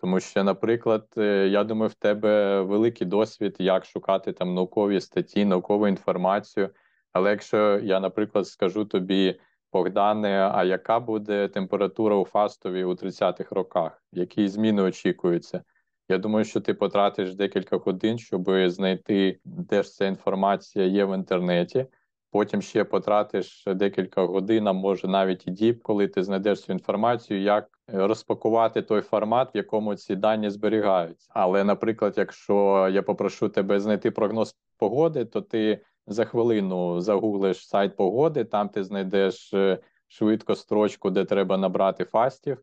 Тому 0.00 0.20
що, 0.20 0.44
наприклад, 0.44 1.06
е, 1.18 1.48
я 1.48 1.64
думаю, 1.64 1.88
в 1.88 1.94
тебе 1.94 2.62
великий 2.62 3.06
досвід, 3.06 3.56
як 3.58 3.84
шукати 3.84 4.32
там 4.32 4.54
наукові 4.54 5.00
статті, 5.00 5.44
наукову 5.44 5.88
інформацію. 5.88 6.70
Але 7.12 7.30
якщо 7.30 7.80
я, 7.82 8.00
наприклад, 8.00 8.46
скажу 8.46 8.84
тобі, 8.84 9.40
Богдане, 9.72 10.50
а 10.54 10.64
яка 10.64 11.00
буде 11.00 11.48
температура 11.48 12.16
у 12.16 12.24
Фастові 12.24 12.84
у 12.84 12.90
30-х 12.90 13.54
роках? 13.54 14.02
Які 14.12 14.48
зміни 14.48 14.82
очікуються? 14.82 15.62
Я 16.08 16.18
думаю, 16.18 16.44
що 16.44 16.60
ти 16.60 16.74
потратиш 16.74 17.34
декілька 17.34 17.76
годин, 17.76 18.18
щоб 18.18 18.50
знайти, 18.66 19.40
де 19.44 19.82
ж 19.82 19.90
ця 19.90 20.06
інформація 20.06 20.84
є 20.86 21.04
в 21.04 21.14
інтернеті. 21.14 21.86
Потім 22.32 22.62
ще 22.62 22.84
потратиш 22.84 23.64
декілька 23.66 24.22
годин, 24.22 24.68
а 24.68 24.72
може 24.72 25.08
навіть 25.08 25.46
і 25.46 25.50
діб, 25.50 25.82
коли 25.82 26.08
ти 26.08 26.22
знайдеш 26.22 26.60
цю 26.60 26.72
інформацію, 26.72 27.42
як 27.42 27.68
розпакувати 27.86 28.82
той 28.82 29.00
формат, 29.00 29.54
в 29.54 29.56
якому 29.56 29.94
ці 29.94 30.16
дані 30.16 30.50
зберігаються. 30.50 31.30
Але, 31.34 31.64
наприклад, 31.64 32.14
якщо 32.16 32.88
я 32.92 33.02
попрошу 33.02 33.48
тебе 33.48 33.80
знайти 33.80 34.10
прогноз 34.10 34.56
погоди, 34.78 35.24
то 35.24 35.40
ти 35.40 35.80
за 36.10 36.24
хвилину 36.24 37.00
загуглиш 37.00 37.68
сайт 37.68 37.96
погоди, 37.96 38.44
там 38.44 38.68
ти 38.68 38.84
знайдеш 38.84 39.54
е, 39.54 39.78
швидко 40.08 40.54
строчку, 40.54 41.10
де 41.10 41.24
треба 41.24 41.56
набрати 41.56 42.04
фастів, 42.04 42.58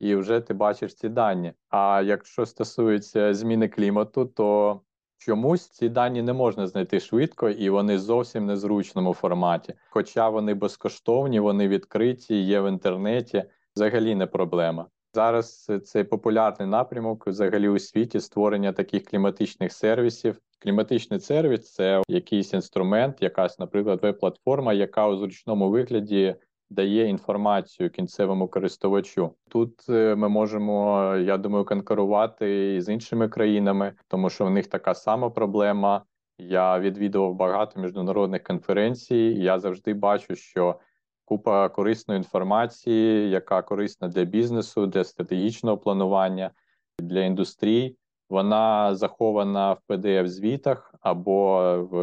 і 0.00 0.14
вже 0.14 0.40
ти 0.40 0.54
бачиш 0.54 0.94
ці 0.94 1.08
дані. 1.08 1.52
А 1.68 2.02
якщо 2.04 2.46
стосується 2.46 3.34
зміни 3.34 3.68
клімату, 3.68 4.26
то 4.26 4.80
чомусь 5.18 5.68
ці 5.68 5.88
дані 5.88 6.22
не 6.22 6.32
можна 6.32 6.66
знайти 6.66 7.00
швидко 7.00 7.48
і 7.48 7.70
вони 7.70 7.98
зовсім 7.98 8.46
не 8.46 8.56
зручному 8.56 9.14
форматі. 9.14 9.74
Хоча 9.90 10.28
вони 10.28 10.54
безкоштовні, 10.54 11.40
вони 11.40 11.68
відкриті, 11.68 12.44
є 12.44 12.60
в 12.60 12.68
інтернеті, 12.68 13.44
взагалі 13.76 14.14
не 14.14 14.26
проблема. 14.26 14.86
Зараз 15.14 15.70
цей 15.84 16.04
популярний 16.04 16.68
напрямок 16.68 17.26
взагалі 17.26 17.68
у 17.68 17.78
світі 17.78 18.20
створення 18.20 18.72
таких 18.72 19.04
кліматичних 19.04 19.72
сервісів. 19.72 20.40
Кліматичний 20.62 21.20
сервіс 21.20 21.72
це 21.72 22.02
якийсь 22.08 22.52
інструмент, 22.52 23.22
якась, 23.22 23.58
наприклад, 23.58 24.02
веб-платформа, 24.02 24.72
яка 24.72 25.08
у 25.08 25.16
зручному 25.16 25.70
вигляді 25.70 26.36
дає 26.70 27.08
інформацію 27.08 27.90
кінцевому 27.90 28.48
користувачу. 28.48 29.34
Тут 29.48 29.88
е, 29.88 30.14
ми 30.14 30.28
можемо, 30.28 31.06
я 31.16 31.38
думаю, 31.38 31.64
конкурувати 31.64 32.80
з 32.82 32.92
іншими 32.92 33.28
країнами, 33.28 33.92
тому 34.08 34.30
що 34.30 34.44
в 34.44 34.50
них 34.50 34.66
така 34.66 34.94
сама 34.94 35.30
проблема. 35.30 36.04
Я 36.38 36.78
відвідував 36.78 37.34
багато 37.34 37.80
міжнародних 37.80 38.42
конференцій. 38.42 39.16
і 39.16 39.42
Я 39.42 39.58
завжди 39.58 39.94
бачу, 39.94 40.36
що 40.36 40.80
купа 41.24 41.68
корисної 41.68 42.18
інформації, 42.18 43.30
яка 43.30 43.62
корисна 43.62 44.08
для 44.08 44.24
бізнесу, 44.24 44.86
для 44.86 45.04
стратегічного 45.04 45.78
планування, 45.78 46.50
для 46.98 47.20
індустрії. 47.20 47.96
Вона 48.32 48.94
захована 48.94 49.72
в 49.72 49.78
pdf 49.88 50.26
звітах 50.26 50.94
або 51.00 51.60
в 51.90 51.96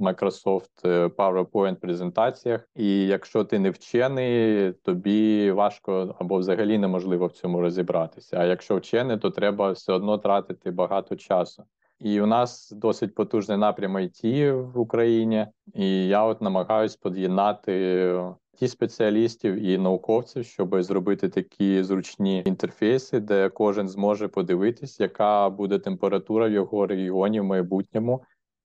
Microsoft 0.00 1.08
PowerPoint 1.08 1.74
презентаціях. 1.74 2.68
І 2.76 3.06
якщо 3.06 3.44
ти 3.44 3.58
не 3.58 3.70
вчений, 3.70 4.72
тобі 4.72 5.50
важко 5.50 6.16
або 6.18 6.36
взагалі 6.36 6.78
неможливо 6.78 7.26
в 7.26 7.32
цьому 7.32 7.60
розібратися. 7.60 8.36
А 8.40 8.44
якщо 8.44 8.76
вчений, 8.76 9.16
то 9.16 9.30
треба 9.30 9.70
все 9.70 9.92
одно 9.92 10.18
тратити 10.18 10.70
багато 10.70 11.16
часу. 11.16 11.64
І 12.00 12.20
у 12.20 12.26
нас 12.26 12.70
досить 12.70 13.14
потужний 13.14 13.58
напрям 13.58 13.96
IT 13.96 14.52
в 14.72 14.78
Україні, 14.78 15.46
і 15.74 16.06
я 16.06 16.24
от 16.24 16.42
намагаюсь 16.42 16.96
під'єднати 16.96 18.14
ті 18.56 18.68
спеціалістів 18.68 19.54
і 19.54 19.78
науковців, 19.78 20.44
щоб 20.44 20.82
зробити 20.82 21.28
такі 21.28 21.82
зручні 21.82 22.42
інтерфейси, 22.46 23.20
де 23.20 23.48
кожен 23.48 23.88
зможе 23.88 24.28
подивитись, 24.28 25.00
яка 25.00 25.50
буде 25.50 25.78
температура 25.78 26.48
в 26.48 26.52
його 26.52 26.86
регіоні 26.86 27.40
в 27.40 27.44
майбутньому. 27.44 28.24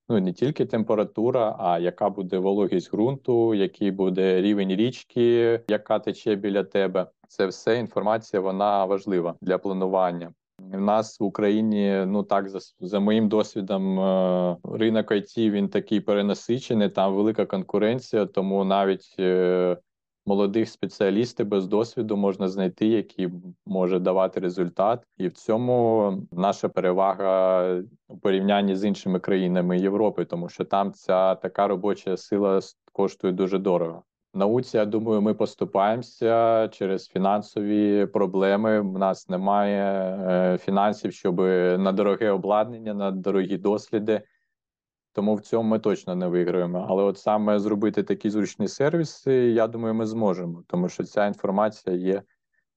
Ну 0.10 0.20
не 0.20 0.34
тільки 0.34 0.66
температура, 0.66 1.56
а 1.60 1.80
яка 1.80 2.10
буде 2.10 2.38
вологість 2.38 2.92
ґрунту, 2.92 3.54
який 3.54 3.92
буде 3.92 4.42
рівень 4.42 4.76
річки, 4.76 5.62
яка 5.68 6.00
тече 6.00 6.36
біля 6.36 6.64
тебе. 6.64 7.08
Це 7.28 7.48
все 7.48 7.80
інформація, 7.80 8.42
вона 8.42 8.86
важлива 8.86 9.36
для 9.42 9.58
планування. 9.58 10.34
У 10.74 10.80
нас 10.80 11.20
в 11.20 11.24
Україні, 11.24 12.04
ну 12.08 12.24
так, 12.24 12.50
за 12.50 12.60
за 12.80 13.00
моїм 13.00 13.30
досвідом, 13.30 14.00
е, 14.00 14.58
ринок 14.64 15.12
IT 15.12 15.50
він 15.50 15.70
такий 15.70 16.00
перенасичений, 16.00 16.90
там 16.90 17.16
велика 17.16 17.46
конкуренція, 17.46 18.26
тому 18.26 18.64
навіть 18.64 19.16
е, 19.20 19.78
молодих 20.26 20.70
спеціалістів 20.70 21.48
без 21.48 21.68
досвіду 21.68 22.18
можна 22.18 22.48
знайти, 22.48 22.88
які 22.88 23.30
може 23.66 24.00
давати 24.00 24.40
результат. 24.40 25.04
І 25.18 25.28
в 25.28 25.34
цьому 25.34 26.14
наша 26.32 26.70
перевага 26.70 27.84
у 28.08 28.18
порівнянні 28.18 28.76
з 28.76 28.86
іншими 28.86 29.20
країнами 29.20 29.80
Європи, 29.80 30.26
тому 30.26 30.50
що 30.50 30.66
там 30.66 30.94
ця 30.94 31.36
така 31.36 31.68
робоча 31.68 32.18
сила 32.18 32.60
коштує 32.94 33.34
дуже 33.34 33.58
дорого 33.58 34.04
науці, 34.34 34.78
я 34.78 34.86
думаю, 34.86 35.22
ми 35.22 35.34
поступаємося 35.34 36.68
через 36.68 37.08
фінансові 37.08 38.06
проблеми. 38.06 38.80
У 38.80 38.98
нас 38.98 39.30
немає 39.30 39.84
е, 40.30 40.58
фінансів, 40.58 41.14
щоб 41.14 41.40
на 41.80 41.92
дороге 41.92 42.30
обладнання, 42.30 42.94
на 42.94 43.12
дорогі 43.12 43.58
досліди. 43.58 44.22
Тому 45.14 45.36
в 45.36 45.42
цьому 45.42 45.70
ми 45.70 45.80
точно 45.80 46.16
не 46.16 46.28
виграємо. 46.28 46.86
Але 46.90 47.04
от 47.04 47.18
саме 47.18 47.60
зробити 47.60 48.04
такі 48.04 48.30
зручні 48.30 48.68
сервіси, 48.68 49.34
я 49.34 49.68
думаю, 49.68 49.94
ми 49.94 50.06
зможемо, 50.06 50.64
тому 50.68 50.90
що 50.90 51.04
ця 51.04 51.26
інформація 51.26 51.96
є 51.96 52.24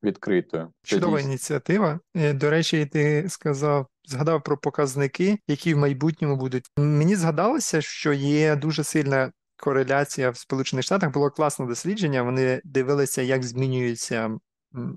відкритою. 0.03 0.73
Чудова 0.83 1.21
ініціатива. 1.21 2.01
Е, 2.17 2.33
до 2.33 2.51
речі, 2.51 2.87
ти 2.87 3.29
сказав, 3.29 3.87
згадав 4.05 4.43
про 4.43 4.59
показники, 4.59 5.39
які 5.49 5.75
в 5.75 5.79
майбутньому 5.79 6.37
будуть. 6.37 6.71
Мені 6.77 7.17
згадалося, 7.17 7.81
що 7.81 8.13
є 8.13 8.57
дуже 8.57 8.85
сильна 8.85 9.33
кореляція 9.63 10.31
в 10.31 10.37
Сполучених 10.37 10.85
Штатах 10.85 11.13
було 11.13 11.31
класне 11.31 11.67
дослідження. 11.67 12.23
Вони 12.23 12.61
дивилися, 12.65 13.23
як 13.23 13.43
змінюється. 13.43 14.39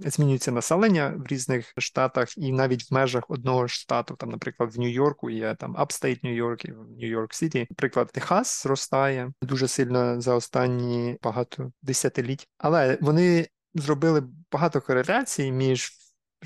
Змінюється 0.05 0.51
населення 0.51 1.13
в 1.17 1.27
різних 1.27 1.73
штатах, 1.77 2.37
і 2.37 2.51
навіть 2.51 2.91
в 2.91 2.93
межах 2.93 3.23
одного 3.27 3.67
штату, 3.67 4.15
там, 4.15 4.29
наприклад, 4.29 4.75
в 4.75 4.79
Нью-Йорку 4.79 5.29
є 5.29 5.55
там 5.55 5.75
Upstate 5.75 6.23
Нью-Йорк 6.23 6.65
і 6.65 6.71
в 6.71 6.77
Нью-Йорк 6.99 7.33
City. 7.33 7.67
Наприклад, 7.69 8.09
Техас 8.13 8.63
зростає 8.63 9.31
дуже 9.41 9.67
сильно 9.67 10.21
за 10.21 10.35
останні 10.35 11.17
багато 11.23 11.71
десятиліть, 11.81 12.47
але 12.57 12.97
вони 13.01 13.47
зробили 13.73 14.23
багато 14.51 14.81
кореляцій 14.81 15.51
між 15.51 15.91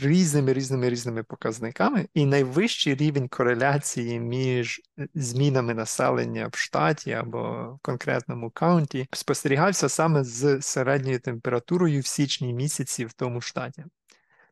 різними 0.06 0.54
різними 0.54 0.90
різними 0.90 1.24
показниками, 1.24 2.08
і 2.14 2.26
найвищий 2.26 2.96
рівень 2.96 3.28
кореляції 3.28 4.20
між 4.20 4.82
е, 5.00 5.08
змінами 5.14 5.74
населення 5.74 6.50
в 6.52 6.58
штаті 6.58 7.12
або 7.12 7.74
в 7.74 7.80
конкретному 7.82 8.50
каунті 8.50 9.08
спостерігався 9.14 9.90
саме 9.90 10.24
з 10.24 10.62
середньою 10.62 11.20
температурою 11.20 12.02
в 12.02 12.06
січні 12.06 12.54
місяці 12.54 13.06
в 13.06 13.14
тому 13.14 13.42
штаті. 13.42 13.86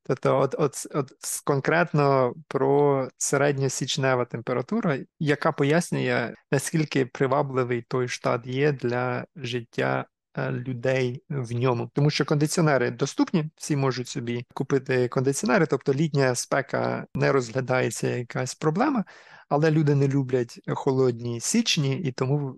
Тобто, 0.08 0.40
от, 0.40 0.56
от, 0.58 0.88
от 0.94 1.12
конкретно 1.44 2.34
про 2.48 3.08
середньосічнева 3.18 4.26
температура, 4.26 5.00
яка 5.20 5.52
пояснює, 5.52 6.34
наскільки 6.52 7.06
привабливий 7.06 7.82
той 7.82 8.08
штат 8.08 8.48
є 8.48 8.72
для 8.72 9.26
життя 9.36 10.06
людей 10.38 11.23
в 11.30 11.52
ньому, 11.52 11.89
тому 11.93 12.10
що 12.10 12.26
кондиціонери 12.26 12.91
доступні, 12.91 13.50
всі 13.56 13.76
можуть 13.76 14.08
собі 14.08 14.45
купити 14.54 15.08
кондиціонери, 15.08 15.65
тобто 15.65 15.93
літня 15.93 16.36
спека 16.36 17.06
не 17.15 17.32
розглядається 17.32 18.08
якась 18.08 18.56
проблема, 18.56 19.06
але 19.50 19.71
люди 19.71 19.95
не 19.95 20.08
люблять 20.08 20.60
холодні 20.67 21.39
січні 21.39 22.00
і 22.00 22.12
тому. 22.12 22.56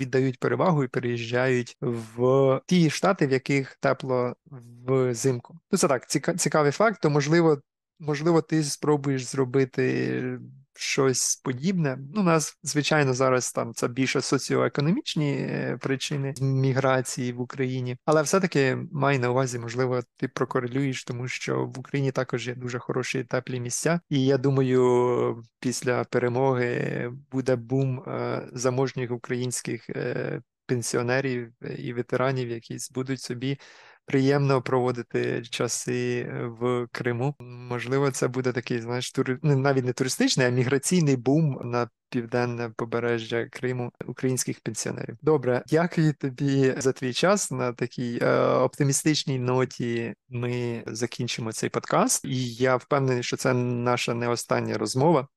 Віддають 0.00 0.38
перевагу 0.38 0.84
і 0.84 0.88
переїжджають 0.88 1.76
в 1.80 2.60
ті 2.66 2.90
штати, 2.90 3.26
в 3.26 3.32
яких 3.32 3.76
тепло 3.80 4.34
взимку. 4.50 5.58
Ну 5.72 5.78
це 5.78 5.88
так, 5.88 6.08
цікавий 6.38 6.72
факт. 6.72 7.02
То 7.02 7.10
можливо, 7.10 7.60
можливо, 7.98 8.42
ти 8.42 8.64
спробуєш 8.64 9.24
зробити 9.24 10.38
щось 10.74 11.36
подібне. 11.36 11.98
Ну, 12.14 12.20
у 12.20 12.24
нас, 12.24 12.58
звичайно, 12.62 13.14
зараз 13.14 13.52
там 13.52 13.74
це 13.74 13.88
більше 13.88 14.20
соціоекономічні 14.20 15.32
е, 15.32 15.78
причини 15.80 16.34
міграції 16.40 17.32
в 17.32 17.40
Україні, 17.40 17.96
але 18.04 18.22
все-таки 18.22 18.78
май 18.92 19.18
на 19.18 19.30
увазі, 19.30 19.58
можливо, 19.58 20.00
ти 20.16 20.28
прокорелюєш, 20.28 21.04
тому 21.04 21.28
що 21.28 21.66
в 21.66 21.78
Україні 21.78 22.12
також 22.12 22.48
є 22.48 22.54
дуже 22.54 22.78
хороші 22.78 23.24
теплі 23.24 23.60
місця. 23.60 24.00
І 24.10 24.24
я 24.24 24.38
думаю, 24.38 25.44
після 25.60 26.04
перемоги 26.04 27.10
буде 27.30 27.56
бум 27.56 28.00
е, 28.00 28.48
заможніх 28.52 29.10
українських 29.10 29.90
е, 29.90 30.40
пенсіонерів 30.66 31.52
і 31.78 31.92
ветеранів, 31.92 32.48
які 32.48 32.78
збудуть 32.78 33.20
собі 33.20 33.58
приємно 34.06 34.62
проводити 34.62 35.42
часи 35.42 36.30
в 36.60 36.86
Криму. 36.92 37.34
Можливо, 37.40 38.10
це 38.10 38.28
буде 38.28 38.52
такий, 38.52 38.80
знаєш, 38.80 39.12
тури... 39.12 39.38
навіть 39.42 39.84
не 39.84 39.92
туристичний, 39.92 40.46
а 40.46 40.50
міграційний 40.50 41.16
бум 41.16 41.60
на 41.64 41.88
південне 42.10 42.70
побережжя 42.76 43.46
Криму 43.46 43.92
українських 44.06 44.60
пенсіонерів. 44.60 45.16
Добре, 45.22 45.62
дякую 45.68 46.14
тобі 46.14 46.74
за 46.76 46.92
твій 46.92 47.12
час. 47.12 47.50
На 47.50 47.72
такій 47.72 48.18
е, 48.22 48.40
оптимістичній 48.40 49.38
ноті 49.38 50.14
ми 50.28 50.82
закінчимо 50.86 51.52
цей 51.52 51.70
подкаст, 51.70 52.24
і 52.24 52.54
я 52.54 52.76
впевнений, 52.76 53.22
що 53.22 53.36
це 53.36 53.54
наша 53.54 54.14
не 54.14 54.28
остання 54.28 54.78
розмова. 54.78 55.28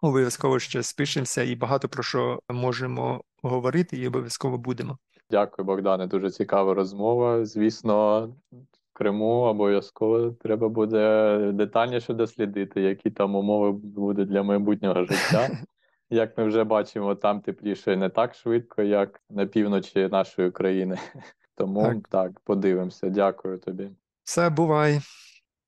Обов'язково 0.00 0.58
ще 0.58 0.82
спишемося 0.82 1.42
і 1.42 1.54
багато 1.54 1.88
про 1.88 2.02
що 2.02 2.40
можемо 2.48 3.24
говорити, 3.42 3.96
і 3.96 4.06
обов'язково 4.06 4.58
будемо. 4.58 4.98
Дякую, 5.32 5.66
Богдане. 5.66 6.06
Дуже 6.06 6.30
цікава 6.30 6.74
розмова. 6.74 7.44
Звісно, 7.44 8.26
в 8.52 8.92
Криму 8.92 9.26
обов'язково 9.26 10.30
треба 10.30 10.68
буде 10.68 11.38
детальніше 11.52 12.14
дослідити, 12.14 12.80
які 12.80 13.10
там 13.10 13.34
умови 13.36 13.72
будуть 13.72 14.28
для 14.28 14.42
майбутнього 14.42 15.04
життя. 15.04 15.48
Як 16.10 16.38
ми 16.38 16.44
вже 16.44 16.64
бачимо, 16.64 17.14
там 17.14 17.40
тепліше 17.40 17.96
не 17.96 18.08
так 18.08 18.34
швидко, 18.34 18.82
як 18.82 19.20
на 19.30 19.46
півночі 19.46 20.08
нашої 20.08 20.50
країни. 20.50 20.98
Тому 21.56 21.82
Так. 21.82 22.08
так, 22.08 22.40
подивимося. 22.44 23.08
Дякую 23.08 23.58
тобі. 23.58 23.90
Все, 24.24 24.50
бувай. 24.50 25.00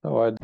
Давай. 0.02 0.36